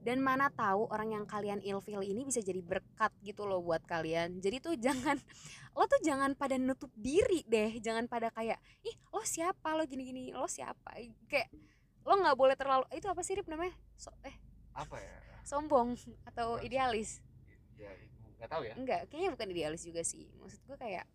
[0.05, 4.37] dan mana tahu orang yang kalian ilfil ini bisa jadi berkat gitu loh buat kalian.
[4.39, 5.17] Jadi tuh jangan
[5.77, 7.81] lo tuh jangan pada nutup diri deh.
[7.81, 9.73] Jangan pada kayak ih lo siapa?
[9.73, 11.01] Lo gini gini lo siapa?
[11.27, 11.49] Kayak
[12.05, 13.73] lo nggak boleh terlalu itu apa sih Rip namanya?
[13.97, 14.37] So, eh
[14.77, 15.17] apa ya?
[15.45, 17.21] sombong atau Bukan idealis?
[17.77, 17.91] ya
[18.41, 18.75] nggak tahu ya.
[18.77, 20.29] Enggak kayaknya bukan idealis juga sih.
[20.37, 21.09] Maksud gue kayak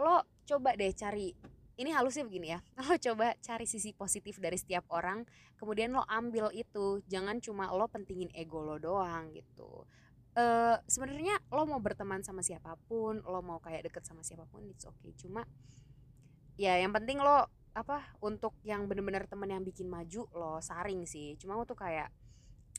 [0.00, 1.36] lo coba deh cari
[1.76, 2.58] ini halusnya begini ya.
[2.86, 5.22] Lo coba cari sisi positif dari setiap orang
[5.60, 7.04] kemudian lo ambil itu.
[7.06, 9.84] Jangan cuma lo pentingin ego lo doang gitu.
[10.34, 14.64] Eh sebenarnya lo mau berteman sama siapa pun lo mau kayak deket sama siapa pun
[14.72, 15.12] it's okay.
[15.20, 15.44] Cuma
[16.56, 21.36] ya yang penting lo apa untuk yang bener-bener temen yang bikin maju lo saring sih.
[21.36, 22.08] Cuma untuk kayak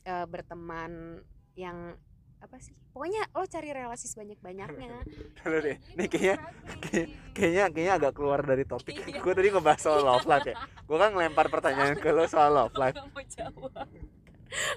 [0.04, 1.22] eh, berteman
[1.54, 1.96] yang
[2.42, 4.98] apa sih pokoknya lo cari relasi sebanyak banyaknya
[5.38, 6.36] Taruh deh nih kayaknya
[6.82, 8.98] kayak- kayaknya kayaknya agak keluar dari topik.
[8.98, 10.54] Gue tadi ngebahas soal love life ya.
[10.84, 12.92] Gue kan ngelempar pertanyaan ke lo soal love life.
[12.92, 13.72] Gak mau jawab.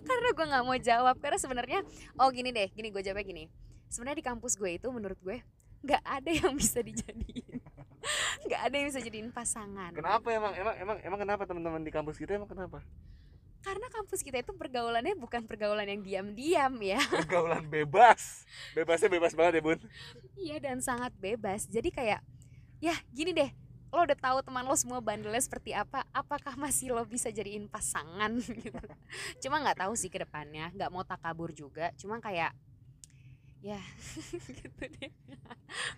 [0.05, 1.79] Karena gue nggak mau jawab karena sebenarnya
[2.15, 3.43] oh gini deh gini gue jawabnya gini.
[3.89, 5.43] Sebenarnya di kampus gue itu menurut gue
[5.83, 7.59] nggak ada yang bisa dijadiin.
[8.45, 9.91] Nggak ada yang bisa jadiin pasangan.
[9.91, 12.79] Kenapa emang emang emang emang kenapa teman-teman di kampus kita emang kenapa
[13.65, 17.01] karena kampus kita itu pergaulannya bukan pergaulan yang diam-diam ya.
[17.25, 18.45] Pergaulan bebas.
[18.77, 19.79] Bebasnya bebas banget ya bun.
[20.37, 21.65] Iya dan sangat bebas.
[21.65, 22.21] Jadi kayak
[22.77, 23.49] ya gini deh
[23.89, 28.37] lo udah tahu teman lo semua bandelnya seperti apa apakah masih lo bisa jadiin pasangan?
[28.61, 28.85] Gitu.
[29.41, 31.89] Cuma nggak tahu sih ke depannya nggak mau takabur juga.
[31.97, 32.53] Cuma kayak
[33.65, 33.81] ya
[34.61, 35.11] gitu deh.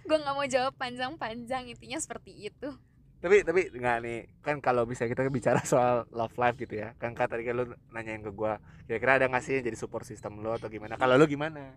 [0.07, 2.71] Gue nggak mau jawab panjang-panjang intinya seperti itu
[3.17, 4.19] tapi tapi nggak nih.
[4.45, 7.65] Kan kalau bisa kita bicara soal love life gitu ya kan kan tadi kan lu
[7.89, 10.95] nanyain ke gua kira-kira ada nggak sih yang jadi support system lo atau gimana?
[10.95, 11.75] Kalau lu gimana?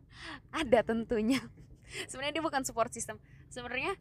[0.52, 1.40] Ada tentunya.
[2.10, 3.18] Sebenarnya dia bukan support system.
[3.50, 3.96] Sebenarnya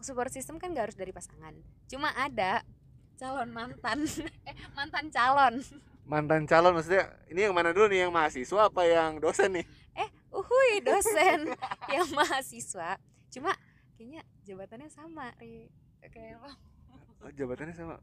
[0.00, 1.56] support system kan gak harus dari pasangan.
[1.88, 2.64] Cuma ada
[3.20, 4.04] calon mantan.
[4.48, 5.54] Eh mantan calon.
[6.08, 8.08] Mantan calon maksudnya ini yang mana dulu nih?
[8.08, 9.64] Yang mahasiswa apa yang dosen nih?
[9.96, 11.54] Eh uhui dosen.
[11.94, 12.90] Yang mahasiswa.
[13.30, 13.52] Cuma
[13.94, 15.70] kayaknya jabatannya sama ri.
[16.00, 16.52] Kayak lo
[17.24, 17.96] oh, jabatannya sama.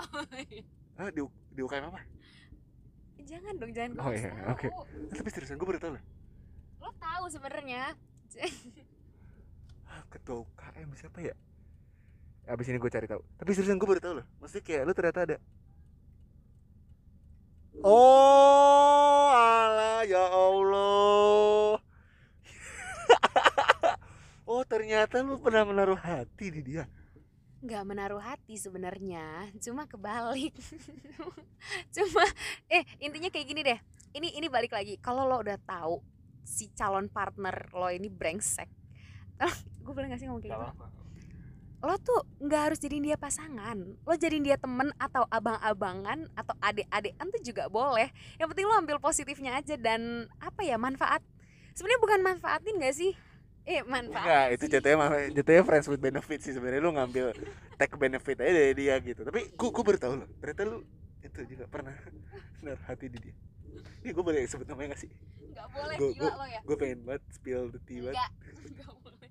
[0.00, 0.64] Oh, iya.
[1.00, 1.20] ah di
[1.52, 2.00] di UKM apa?
[3.22, 4.68] Jangan dong jangan Oh, iya, oke.
[4.68, 4.84] Ah,
[5.14, 6.04] tapi seriusan gue baru tahu loh.
[6.82, 7.92] Lo tahu sebenarnya.
[9.92, 11.36] Ah, ketua UKM siapa ya?
[12.48, 13.20] Abis ini gue cari tahu.
[13.36, 14.26] Tapi seriusan gue baru tahu loh.
[14.40, 15.36] Maksudnya kayak lu ternyata ada.
[17.84, 21.76] Oh alah ya Allah.
[24.48, 26.88] Oh ternyata lu pernah menaruh hati di dia
[27.62, 30.52] nggak menaruh hati sebenarnya cuma kebalik.
[31.94, 32.26] Cuma
[32.66, 33.78] eh intinya kayak gini deh.
[34.18, 34.98] Ini ini balik lagi.
[34.98, 36.02] Kalau lo udah tahu
[36.42, 38.82] si calon partner lo ini brengsek
[39.82, 40.86] gue boleh gak sih ngomong kayak gitu?
[41.82, 43.74] Lo tuh nggak harus jadiin dia pasangan.
[44.06, 48.06] Lo jadiin dia temen atau abang-abangan atau adik-adikan tuh juga boleh.
[48.38, 51.26] Yang penting lo ambil positifnya aja dan apa ya manfaat.
[51.74, 53.12] Sebenarnya bukan manfaatin gak sih
[53.62, 54.96] eh manfaat Enggak, itu jatuhnya
[55.30, 57.30] jatuhnya friends with benefit sih sebenarnya lu ngambil
[57.76, 59.22] take benefit aja dari dia gitu.
[59.22, 60.78] Tapi gua gua baru tahu loh, ternyata lu
[61.22, 61.94] itu juga pernah
[62.62, 63.34] naruh hati di dia.
[64.02, 65.10] Ini gua boleh sebut namanya gak sih?
[65.52, 68.16] nggak boleh Gua- gila lo ya Gue pengen banget spill the tea banget.
[68.16, 68.30] Enggak,
[68.72, 69.30] enggak boleh.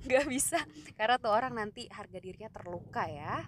[0.00, 0.58] Enggak bisa
[0.96, 3.44] karena tuh orang nanti harga dirinya terluka ya.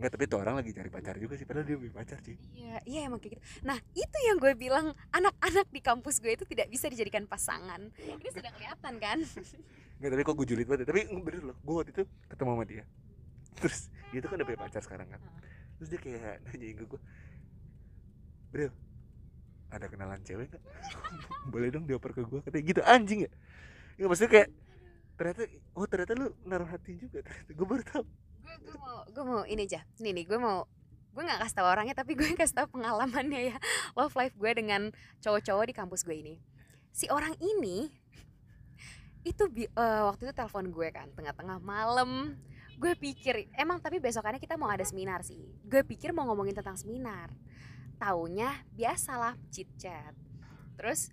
[0.00, 2.32] Enggak, tapi tuh orang lagi cari pacar juga sih, padahal dia punya pacar sih.
[2.56, 3.42] Iya, iya emang kayak gitu.
[3.68, 7.92] Nah, itu yang gue bilang anak-anak di kampus gue itu tidak bisa dijadikan pasangan.
[8.00, 9.18] Ini sudah kelihatan kan?
[10.00, 10.88] Enggak, tapi kok gue julid banget.
[10.88, 10.96] ya.
[10.96, 12.84] Tapi bener loh, gue waktu itu ketemu sama dia.
[13.60, 15.20] Terus dia tuh kan udah punya pacar sekarang kan.
[15.76, 17.00] Terus dia kayak nanyain ke gue,
[18.48, 18.72] Bro,
[19.68, 20.64] ada kenalan cewek gak?
[21.52, 23.30] Boleh dong dioper ke gue Katanya gitu, anjing ya?
[24.00, 24.48] Ya maksudnya kayak
[25.20, 25.42] Ternyata,
[25.76, 28.04] oh ternyata lu naruh hati juga Ternyata gue baru tau
[28.40, 29.80] gue gue mau gue mau ini aja.
[30.00, 30.64] Nih nih, gue mau
[31.10, 33.56] gue nggak kasih tahu orangnya tapi gue kasih tahu pengalamannya ya.
[33.94, 36.34] Love life gue dengan cowok-cowok di kampus gue ini.
[36.90, 37.90] Si orang ini
[39.20, 42.40] itu bi- eh, waktu itu telepon gue kan tengah-tengah malam.
[42.80, 45.52] Gue pikir emang tapi besokannya kita mau ada seminar sih.
[45.68, 47.28] Gue pikir mau ngomongin tentang seminar.
[48.00, 50.16] Taunya biasalah chit chat.
[50.80, 51.12] Terus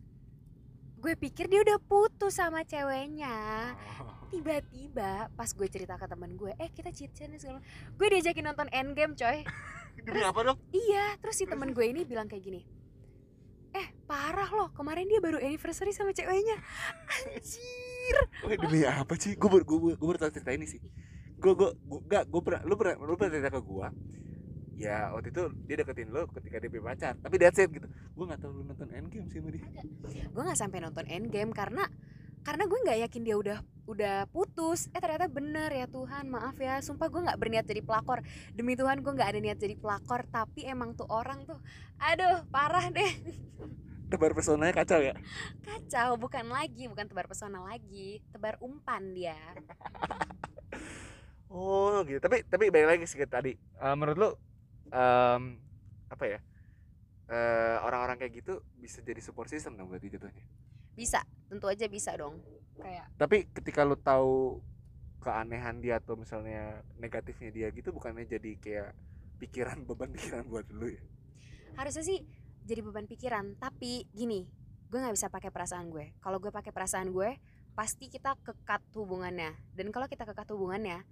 [0.97, 3.75] gue pikir dia udah putus sama ceweknya
[4.27, 7.59] tiba-tiba pas gue cerita ke temen gue eh kita chit chat nih segala.
[7.95, 9.43] Gue diajakin nonton Endgame coy.
[10.05, 10.57] Demi apa dong?
[10.71, 12.61] iya terus si temen gue ini bilang kayak gini
[13.77, 16.57] eh parah loh kemarin dia baru anniversary sama ceweknya.
[17.29, 18.17] Anjir.
[18.45, 19.37] Wah, demi apa sih?
[19.37, 20.81] Gue baru, gue, gue baru tau cerita ini sih.
[21.37, 23.87] Gue, gue, gue, gak, gue pernah, lu pernah, lu pernah cerita ke gue
[24.77, 27.85] Ya waktu itu dia deketin lo ketika dia punya pacar Tapi that's it gitu.
[27.89, 29.65] Gue gak tau lu nonton Endgame sih sama dia.
[30.29, 31.89] Gue nggak sampai nonton Endgame karena
[32.47, 33.59] karena gue nggak yakin dia udah
[33.91, 38.23] udah putus eh ternyata bener ya Tuhan maaf ya sumpah gue nggak berniat jadi pelakor
[38.55, 41.59] demi Tuhan gue nggak ada niat jadi pelakor tapi emang tuh orang tuh
[41.99, 43.11] aduh parah deh
[44.07, 45.11] Tebar pesonanya kacau ya
[45.67, 49.35] kacau bukan lagi bukan tebar pesona lagi tebar umpan dia
[51.47, 52.19] Oh gitu.
[52.19, 53.55] Tapi tapi balik lagi sih tadi.
[53.55, 54.29] Eh, menurut lu
[54.91, 55.55] em,
[56.11, 56.39] apa ya?
[57.27, 60.43] Eh, orang-orang kayak gitu bisa jadi support system dong berarti jatuhnya.
[60.97, 62.41] Bisa tentu aja bisa dong.
[62.81, 64.59] Kayak Tapi ketika lu tahu
[65.21, 68.89] keanehan dia atau misalnya negatifnya dia gitu bukannya jadi kayak
[69.37, 71.03] pikiran beban pikiran buat lu ya?
[71.77, 72.25] harusnya sih
[72.65, 74.49] jadi beban pikiran tapi gini
[74.87, 76.15] gue nggak bisa pakai perasaan gue.
[76.23, 77.35] Kalau gue pakai perasaan gue
[77.75, 79.51] pasti kita kekat hubungannya.
[79.75, 81.03] Dan kalau kita kekat hubungannya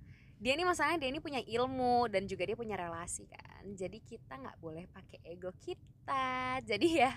[0.45, 4.38] dia ini masalahnya dia ini punya ilmu dan juga dia punya relasi kan jadi kita
[4.38, 7.12] nggak boleh pakai ego kita jadi ya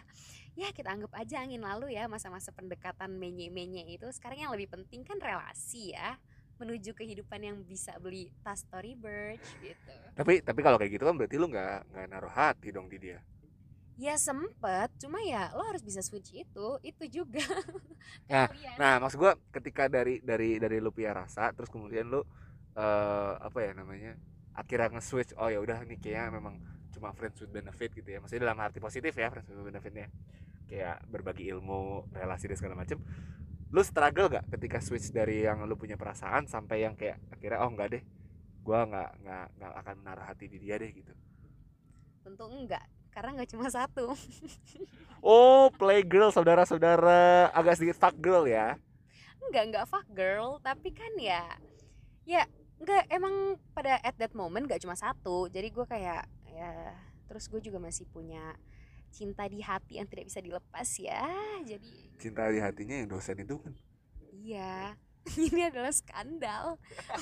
[0.57, 5.05] ya kita anggap aja angin lalu ya masa-masa pendekatan menye-menye itu sekarang yang lebih penting
[5.05, 6.17] kan relasi ya
[6.57, 11.37] menuju kehidupan yang bisa beli tas Storybird gitu Tapi tapi kalau kayak gitu kan berarti
[11.37, 13.23] lu nggak nggak naruh hati dong di dia.
[13.99, 17.43] Ya sempet, cuma ya lo harus bisa switch itu, itu juga.
[18.31, 18.49] Nah.
[18.79, 22.25] Nah, maksud gua ketika dari dari dari lu punya rasa terus kemudian lu
[22.79, 24.13] eh apa ya namanya?
[24.59, 26.59] akhirnya nge-switch oh ya udah nih kayaknya memang
[26.95, 28.19] cuma friends with benefit gitu ya.
[28.23, 30.11] Maksudnya dalam arti positif ya friends with benefitnya.
[30.71, 32.99] Kayak berbagi ilmu, relasi dan segala macem
[33.69, 37.71] Lu struggle gak ketika switch dari yang lu punya perasaan sampai yang kayak akhirnya oh
[37.73, 38.05] enggak deh.
[38.69, 41.09] gue nggak nggak nggak akan menaruh hati di dia deh gitu
[42.21, 44.13] tentu enggak karena nggak cuma satu
[45.25, 48.77] oh playgirl saudara-saudara agak sedikit fuck girl ya
[49.49, 51.49] enggak enggak fuck girl tapi kan ya
[52.29, 52.45] ya
[52.79, 55.51] enggak emang pada at that moment gak cuma satu.
[55.51, 56.95] Jadi gue kayak ya
[57.29, 58.57] terus gue juga masih punya
[59.13, 61.27] cinta di hati yang tidak bisa dilepas ya.
[61.67, 63.75] Jadi cinta di hatinya yang dosen itu kan?
[64.33, 64.95] Iya.
[65.51, 66.81] Ini adalah skandal.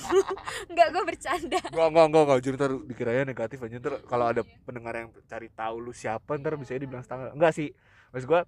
[0.71, 1.59] Enggak gue bercanda.
[1.59, 3.75] Enggak, enggak, enggak, enggak, jadi ntar dikiranya negatif aja.
[3.83, 7.35] Ntar kalau ada pendengar yang cari tahu lu siapa ntar bisa dibilang setengah.
[7.35, 7.75] Enggak sih.
[8.15, 8.41] Maksud gua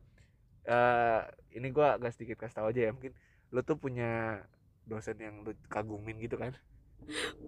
[0.69, 1.22] eh
[1.60, 2.91] ini gua agak sedikit kasih tahu aja ya.
[2.95, 3.12] Mungkin
[3.52, 4.45] lu tuh punya
[4.88, 6.56] dosen yang lu kagumin gitu kan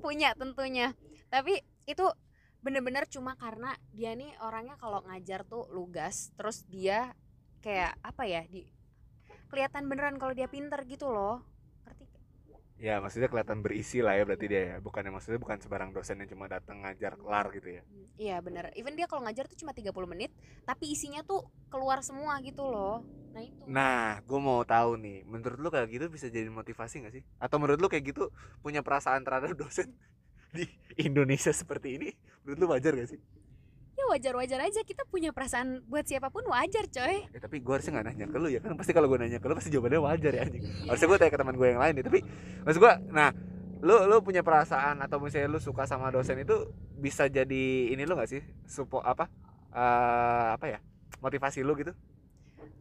[0.03, 0.93] punya tentunya
[1.29, 2.05] tapi itu
[2.61, 7.17] bener-bener cuma karena dia nih orangnya kalau ngajar tuh lugas terus dia
[7.65, 8.69] kayak apa ya di
[9.49, 11.43] kelihatan beneran kalau dia pinter gitu loh?
[12.81, 14.75] Ya maksudnya kelihatan berisi lah ya berarti dia ya.
[14.81, 17.81] Bukannya maksudnya bukan sembarang dosen yang cuma datang ngajar kelar gitu ya?
[18.17, 18.73] Iya bener.
[18.73, 20.33] Even dia kalau ngajar tuh cuma 30 menit
[20.65, 23.05] tapi isinya tuh keluar semua gitu loh.
[23.37, 23.61] Nah itu.
[23.69, 27.23] Nah gue mau tahu nih menurut lu kayak gitu bisa jadi motivasi gak sih?
[27.37, 28.33] Atau menurut lu kayak gitu
[28.65, 29.93] punya perasaan terhadap dosen
[30.51, 30.67] di
[30.99, 32.09] Indonesia seperti ini
[32.43, 33.21] menurut lu wajar gak sih
[34.11, 34.81] wajar-wajar aja.
[34.83, 37.15] Kita punya perasaan buat siapa pun wajar coy.
[37.31, 38.75] Ya, tapi gue harusnya gak nanya ke lu ya kan?
[38.75, 40.63] Pasti kalau gue nanya ke lu pasti jawabannya wajar ya anjing.
[40.85, 42.19] Harusnya gue tanya ke teman gue yang lain ya tapi
[42.67, 43.29] maksud gue nah
[43.81, 46.69] lu lu punya perasaan atau misalnya lu suka sama dosen itu
[47.01, 48.43] bisa jadi ini lu gak sih?
[48.67, 49.25] Support apa
[49.71, 50.79] eh apa ya
[51.23, 51.95] motivasi lu gitu?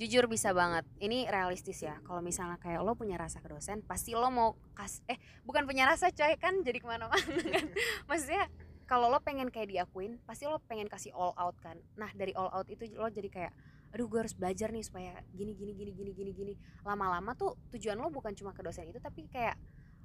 [0.01, 0.89] Jujur bisa banget.
[0.97, 2.01] Ini realistis ya.
[2.09, 5.85] Kalau misalnya kayak lo punya rasa ke dosen pasti lo mau kas eh bukan punya
[5.85, 6.37] rasa coy.
[6.41, 7.21] Kan jadi ke mana-mana
[7.55, 7.67] kan?
[8.09, 8.49] Maksudnya
[8.91, 11.79] kalau lo pengen kayak diakuin pasti lo pengen kasih all out kan.
[11.95, 13.53] Nah dari all out itu lo jadi kayak
[13.95, 16.55] aduh gue harus belajar nih supaya gini gini gini gini gini gini.
[16.83, 19.55] Lama-lama tuh tujuan lo bukan cuma ke dosen itu tapi kayak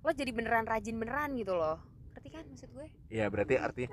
[0.05, 1.81] lo jadi beneran rajin beneran gitu loh.
[2.13, 2.85] Ngerti kan maksud gue?
[3.09, 3.89] Ya berarti artinya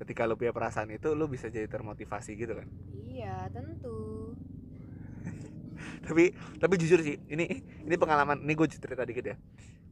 [0.00, 2.68] ketika lu punya perasaan itu lu bisa jadi termotivasi gitu kan?
[3.04, 4.32] Iya tentu.
[6.08, 9.36] Tapi tapi jujur sih ini ini pengalaman ini gue cerita dikit ya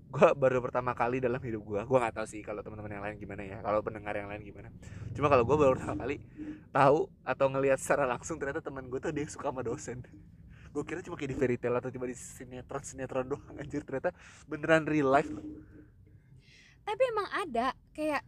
[0.08, 3.16] gue baru pertama kali dalam hidup gue gue nggak tahu sih kalau teman-teman yang lain
[3.20, 4.72] gimana ya kalau pendengar yang lain gimana.
[5.12, 6.16] Cuma kalau gue baru pertama kali
[6.72, 10.00] tahu atau ngelihat secara langsung ternyata teman gue tuh dia suka sama dosen.
[10.72, 13.84] Gue kira cuma kayak di fairy tale atau cuma di sinetron sinetron doang anjir.
[13.84, 14.16] Ternyata
[14.48, 15.28] beneran real life.
[16.88, 18.24] Tapi emang ada kayak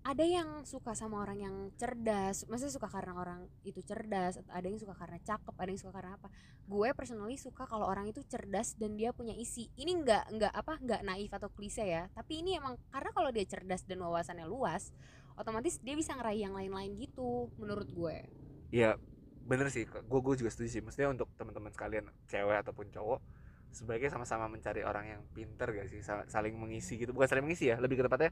[0.00, 4.80] ada yang suka sama orang yang cerdas maksudnya suka karena orang itu cerdas ada yang
[4.80, 6.28] suka karena cakep ada yang suka karena apa.
[6.64, 9.68] Gue personally suka kalau orang itu cerdas dan dia punya isi.
[9.76, 13.44] Ini nggak nggak apa nggak naif atau klise ya tapi ini emang karena kalau dia
[13.44, 14.88] cerdas dan wawasannya luas
[15.36, 18.16] otomatis dia bisa ngeraih yang lain-lain gitu menurut gue.
[18.72, 18.96] Ya
[19.44, 19.84] bener sih.
[19.84, 20.82] Gue gue juga setuju sih.
[20.84, 23.20] Maksudnya untuk teman-teman sekalian cewek ataupun cowok
[23.70, 26.02] sebaiknya sama-sama mencari orang yang pinter gak sih?
[26.02, 27.12] Sa- saling mengisi gitu.
[27.14, 28.30] Bukan saling mengisi ya lebih ke tepatnya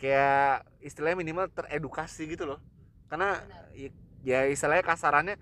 [0.00, 2.58] kayak istilahnya minimal teredukasi gitu loh.
[3.12, 3.44] Karena
[3.76, 3.92] i-
[4.24, 5.36] ya istilahnya kasarannya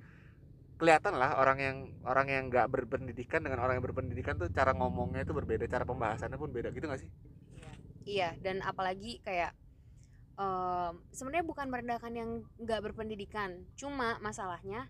[0.79, 5.27] kelihatan lah orang yang orang yang nggak berpendidikan dengan orang yang berpendidikan tuh cara ngomongnya
[5.27, 7.11] itu berbeda cara pembahasannya pun beda gitu gak sih?
[8.07, 9.53] Iya dan apalagi kayak
[10.39, 12.31] em, sebenarnya bukan merendahkan yang
[12.63, 13.67] nggak berpendidikan.
[13.75, 14.87] Cuma masalahnya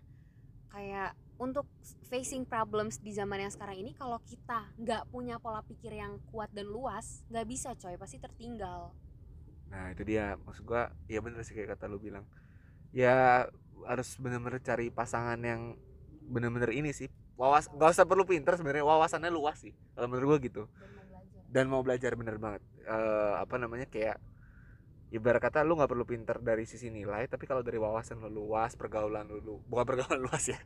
[0.69, 1.65] kayak untuk
[2.11, 6.53] facing problems di zaman yang sekarang ini kalau kita nggak punya pola pikir yang kuat
[6.53, 7.97] dan luas nggak bisa coy.
[7.97, 8.93] Pasti tertinggal
[9.69, 10.35] Nah itu dia.
[10.45, 12.25] Maksud gua ya bener sih kayak kata lu bilang.
[12.95, 13.47] Ya
[13.87, 15.75] harus bener-bener cari pasangan yang
[16.29, 20.39] bener-bener ini sih wawas gak usah perlu pinter sebenarnya wawasannya luas sih kalau menurut gua
[20.43, 20.63] gitu.
[21.49, 22.13] Dan mau belajar.
[22.19, 22.61] Bener banget.
[22.87, 24.17] Eh apa namanya kayak
[25.09, 28.77] ibarat kata lu nggak perlu pinter dari sisi nilai tapi kalau dari wawasan lu luas
[28.77, 30.59] pergaulan lu, lu- bukan pergaulan luas ya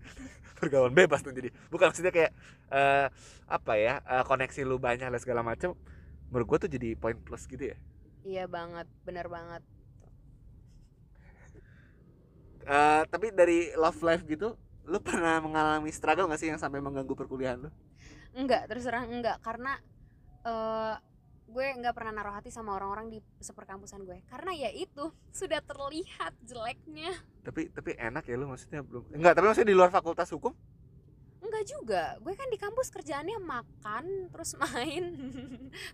[0.60, 1.50] pergaulan bebas tuh jadi.
[1.72, 2.32] Bukan maksudnya kayak
[2.74, 3.08] eh
[3.48, 5.76] apa ya eh, koneksi lu banyak dan segala macam
[6.32, 7.78] menurut gua tuh jadi poin plus gitu ya
[8.24, 9.64] iya banget bener banget.
[12.64, 17.16] Eh, tapi dari love life gitu lu pernah mengalami struggle gak sih yang sampai mengganggu
[17.16, 17.70] perkuliahan lu?
[18.36, 19.80] Enggak terus terang enggak karena
[20.44, 20.96] eh
[21.54, 24.26] gue nggak pernah naruh hati sama orang-orang di seperkampusan gue.
[24.26, 27.14] Karena ya itu sudah terlihat jeleknya.
[27.46, 30.56] Tapi tapi enak ya lu maksudnya belum enggak tapi maksudnya di luar fakultas hukum
[31.54, 35.14] Enggak juga, gue kan di kampus kerjaannya makan, terus main,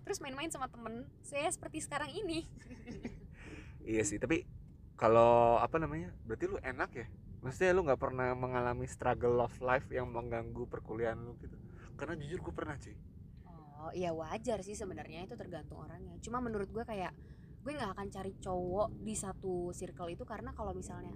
[0.07, 1.03] terus main-main sama temen.
[1.19, 2.47] Saya seperti sekarang ini.
[3.83, 4.47] Iya sih tapi
[4.95, 7.07] kalau apa namanya berarti lu enak ya?
[7.43, 11.59] Maksudnya lu nggak pernah mengalami struggle love life yang mengganggu perkuliahan lu gitu?
[11.99, 12.95] Karena jujur gue pernah cuy.
[13.83, 16.15] Oh iya wajar sih sebenarnya itu tergantung orangnya.
[16.23, 17.11] Cuma menurut gue kayak,
[17.67, 21.11] gue nggak akan cari cowok di satu circle itu Karena kalau misalnya,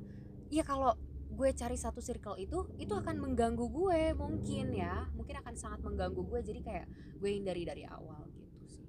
[0.52, 1.00] iya kalau
[1.40, 4.96] gue cari satu circle itu, itu akan mengganggu gue mungkin ya.
[5.18, 6.86] Mungkin akan sangat mengganggu gue, jadi kayak
[7.22, 8.88] gue hindari dari awal gitu sih.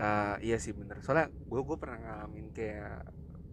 [0.00, 0.96] Ah, iya sih bener.
[1.04, 3.00] Soalnya gue gue pernah ngalamin kayak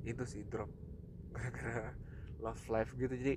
[0.09, 0.69] itu sih drop
[1.35, 1.93] gara-gara
[2.43, 3.13] love life gitu.
[3.21, 3.33] Jadi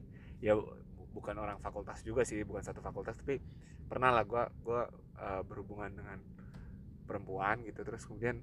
[0.47, 0.53] ya
[0.97, 3.35] bu- bukan orang fakultas juga sih bukan satu fakultas tapi
[3.91, 4.81] pernah lah gue gua
[5.25, 6.19] eh, berhubungan dengan
[7.09, 7.81] perempuan gitu.
[7.87, 8.39] Terus kemudian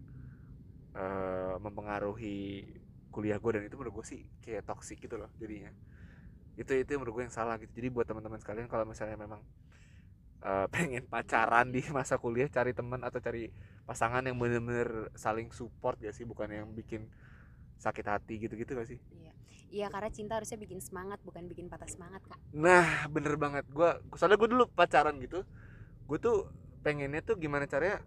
[0.97, 2.37] eh, mempengaruhi
[3.13, 5.69] kuliah gue dan itu menurut gue sih kayak toxic gitu loh jadinya
[6.59, 7.71] itu itu yang menurut gue yang salah gitu.
[7.73, 9.41] Jadi buat teman-teman sekalian kalau misalnya memang
[10.43, 13.49] eh, pengen pacaran di masa kuliah cari teman atau cari
[13.83, 16.25] pasangan yang bener-bener saling support ya sih?
[16.27, 17.09] Bukan yang bikin
[17.81, 18.99] sakit hati gitu-gitu gak sih?
[19.11, 19.31] Iya.
[19.73, 22.37] Iya karena cinta harusnya bikin semangat bukan bikin patah semangat kak.
[22.53, 23.65] Nah bener banget.
[23.73, 25.41] Gua soalnya gue dulu pacaran gitu
[26.03, 26.51] gue tuh
[26.83, 28.03] pengennya tuh gimana caranya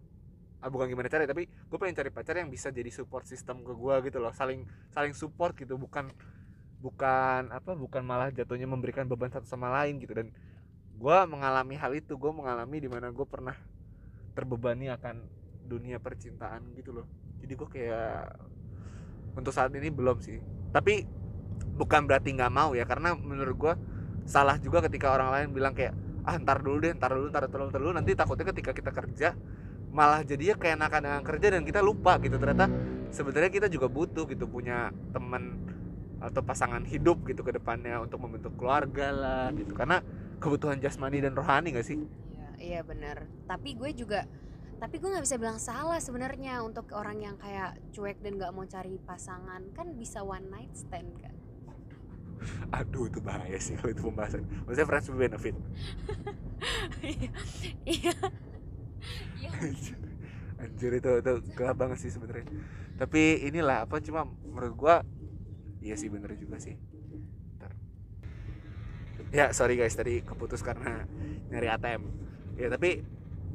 [0.63, 3.73] ah, bukan gimana caranya tapi gue pengen cari pacar yang bisa jadi support system ke
[3.75, 4.31] gua gitu loh.
[4.31, 4.63] Saling
[4.95, 6.15] saling support gitu bukan
[6.87, 10.15] bukan apa bukan malah jatuhnya memberikan beban satu sama lain gitu.
[10.15, 10.31] Dan
[10.95, 13.59] gua mengalami hal itu gue mengalami di mana gue pernah
[14.39, 15.27] terbebani akan
[15.67, 17.07] dunia percintaan gitu loh.
[17.43, 18.39] Jadi gue kayak
[19.35, 20.39] untuk saat ini belum sih.
[20.71, 21.03] Tapi
[21.77, 23.75] bukan berarti nggak mau ya karena menurut gua
[24.27, 25.93] salah juga ketika orang lain bilang kayak
[26.27, 27.93] ah ntar dulu deh ntar dulu ntar dulu ntar dulu.
[27.99, 29.35] Nanti takutnya ketika kita kerja
[29.91, 32.39] malah jadinya kayak enakan kerja dan kita lupa gitu.
[32.39, 32.71] Ternyata
[33.11, 35.66] sebenarnya kita juga butuh gitu punya teman
[36.17, 39.77] atau pasangan hidup gitu ke depannya untuk membentuk keluarga lah gitu.
[39.77, 40.01] Karena
[40.41, 41.99] kebutuhan jasmani dan rohani gak sih?
[42.33, 44.27] Iya iya benar tapi gue juga
[44.77, 48.69] tapi gue nggak bisa bilang salah sebenarnya untuk orang yang kayak cuek dan nggak mau
[48.69, 49.73] cari pasangan.
[49.73, 51.33] Kan bisa one night stand kan
[52.77, 54.45] aduh itu bahaya sih kalau itu pembahasan.
[54.69, 55.57] Maksudnya friends with benefit.
[57.05, 57.31] Iya.
[57.85, 58.13] Iya.
[59.61, 59.97] Anjir,
[60.57, 62.49] Anjir itu itu gelap banget sih sebenarnya.
[62.97, 64.97] Tapi inilah apa cuma menurut gua
[65.87, 66.75] iya sih bener juga sih.
[67.57, 67.73] Ntar.
[69.31, 71.07] Ya sorry guys tadi keputus karena
[71.51, 72.03] nyari ATM.
[72.59, 73.03] Ya tapi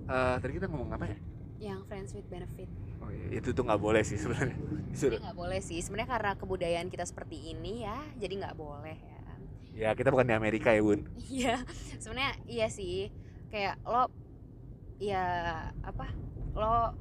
[0.08, 1.18] eh, tadi kita ngomong apa ya?
[1.62, 2.66] yang friends with benefit
[2.98, 4.58] Oh iya, itu tuh nggak boleh sih sebenarnya.
[4.98, 9.20] Nggak boleh sih sebenarnya karena kebudayaan kita seperti ini ya jadi nggak boleh ya
[9.72, 11.06] Ya kita bukan di Amerika ya bun.
[11.30, 11.62] iya
[12.02, 13.14] sebenarnya iya sih
[13.54, 14.10] kayak lo
[14.98, 15.24] ya
[15.86, 16.10] apa
[16.58, 16.98] lo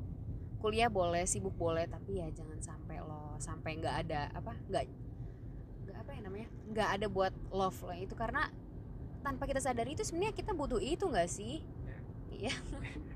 [0.61, 4.85] kuliah boleh sibuk boleh tapi ya jangan sampai lo sampai nggak ada apa nggak
[6.21, 8.13] ya namanya nggak ada buat love lo itu.
[8.13, 8.45] Karena
[9.25, 11.65] tanpa kita sadari itu sebenarnya kita butuh itu nggak sih?
[12.29, 12.53] Iya.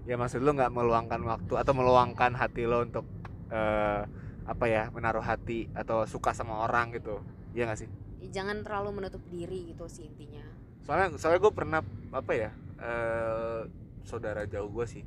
[0.05, 3.09] Ya maksud lu nggak meluangkan waktu atau meluangkan hati lo untuk
[3.49, 4.05] eh,
[4.45, 7.25] apa ya menaruh hati atau suka sama orang gitu.
[7.57, 7.89] Iya nggak sih?
[8.33, 10.45] jangan terlalu menutup diri gitu sih intinya.
[10.85, 11.81] Soalnya soalnya gue pernah
[12.13, 12.51] apa ya
[12.81, 13.61] eh
[14.05, 15.03] saudara jauh gue sih.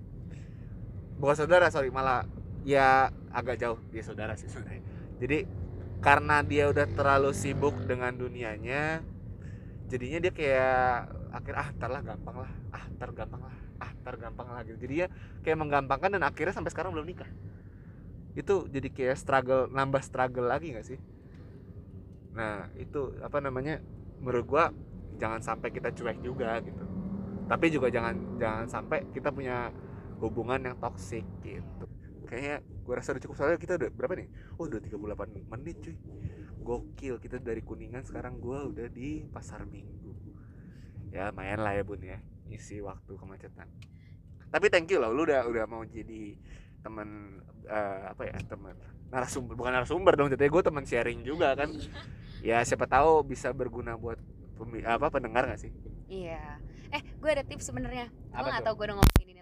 [1.18, 2.26] Bukan saudara sorry malah
[2.66, 3.80] ya agak jauh.
[3.90, 4.84] Dia saudara sih sebenarnya.
[5.18, 5.38] Jadi
[5.98, 9.02] karena dia udah terlalu sibuk dengan dunianya
[9.88, 12.52] jadinya dia kayak akhir ah ntar lah gampang lah.
[12.76, 13.56] Ah ntar gampang lah.
[13.80, 14.62] Ah ntar gampang lah.
[14.68, 14.78] Gitu.
[14.84, 15.08] Jadi dia
[15.42, 17.30] kayak menggampangkan dan akhirnya sampai sekarang belum nikah.
[18.38, 21.00] Itu jadi kayak struggle nambah struggle lagi gak sih?
[22.36, 23.82] Nah itu apa namanya
[24.22, 24.64] menurut gua
[25.18, 26.86] jangan sampai kita cuek juga gitu.
[27.48, 29.72] Tapi juga jangan jangan sampai kita punya
[30.20, 31.86] hubungan yang toksik gitu.
[32.28, 33.36] Kayaknya gua rasa udah cukup.
[33.36, 34.28] Soalnya kita udah berapa nih?
[34.56, 35.96] Oh udah 38 menit cuy.
[36.64, 40.16] Gokil kita dari kuningan sekarang gua udah di pasar minggu.
[41.12, 42.24] Ya lumayan lah ya bun ya.
[42.48, 43.68] Isi waktu kemacetan.
[44.48, 46.40] Tapi thank you loh lu udah udah mau jadi
[46.80, 48.72] teman eh, apa ya teman
[49.12, 51.68] narasumber bukan narasumber dong jadi gue teman sharing juga kan.
[52.40, 54.16] Ya siapa tahu bisa berguna buat
[54.56, 55.72] pemi- apa pendengar gak sih?
[56.08, 56.60] Iya.
[56.88, 58.08] Eh, gue ada tips sebenarnya.
[58.08, 59.37] Gue Apa nggak tahu gue udah ngomongin ini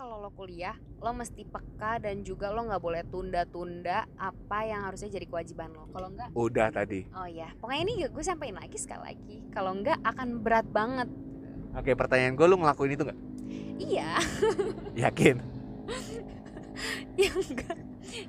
[0.00, 0.72] kalau lo kuliah,
[1.04, 5.92] lo mesti peka dan juga lo nggak boleh tunda-tunda apa yang harusnya jadi kewajiban lo.
[5.92, 9.36] Kalau enggak, udah tadi oh ya, pokoknya ini gue sampaikan lagi sekali lagi.
[9.52, 11.04] Kalau enggak akan berat banget.
[11.76, 13.20] oke pertanyaan gue lu ngelakuin itu nggak
[13.76, 14.10] Iya,
[14.96, 15.36] yakin
[17.20, 17.76] ya enggak.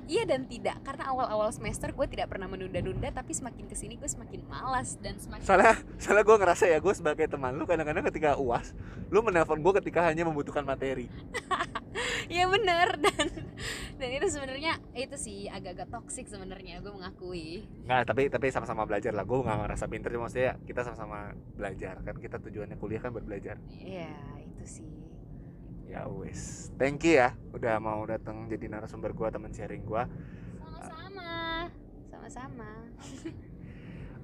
[0.06, 4.08] Iya dan tidak karena awal-awal semester gue tidak pernah menunda-nunda tapi semakin ke sini gue
[4.08, 8.36] semakin malas dan semakin soalnya soalnya gue ngerasa ya gue sebagai teman lu kadang-kadang ketika
[8.36, 8.76] uas
[9.08, 11.08] lu menelpon gue ketika hanya membutuhkan materi
[12.32, 13.26] Iya bener dan
[13.98, 17.66] dan itu sebenarnya itu sih agak-agak toksik sebenarnya gue mengakui.
[17.84, 22.00] nggak tapi tapi sama-sama belajar lah gue nggak ngerasa pinter cuma maksudnya kita sama-sama belajar
[22.00, 25.11] kan kita tujuannya kuliah kan buat belajar Iya itu sih.
[25.92, 30.04] Ya wes thank you ya udah mau datang jadi narasumber gue teman sharing gue
[30.62, 31.68] Sama-sama,
[32.08, 32.70] sama-sama.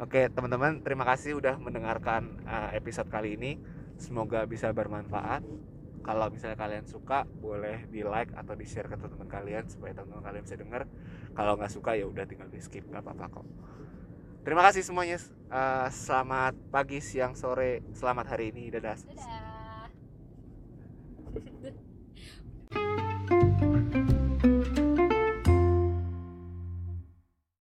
[0.05, 3.59] Oke teman-teman terima kasih udah mendengarkan uh, episode kali ini.
[3.99, 5.43] Semoga bisa bermanfaat.
[6.07, 10.23] Kalau misalnya kalian suka boleh di like atau di share ke teman kalian Supaya teman-teman
[10.23, 10.83] kalian bisa denger.
[11.35, 13.47] Kalau nggak suka ya udah tinggal di skip nggak apa-apa kok.
[14.47, 15.19] Terima kasih semuanya.
[15.51, 17.83] Uh, Selamat pagi, siang, sore.
[17.91, 18.71] Selamat hari ini.
[18.71, 19.03] Dadah.
[19.03, 19.48] Dadah.
[22.75, 23.08] you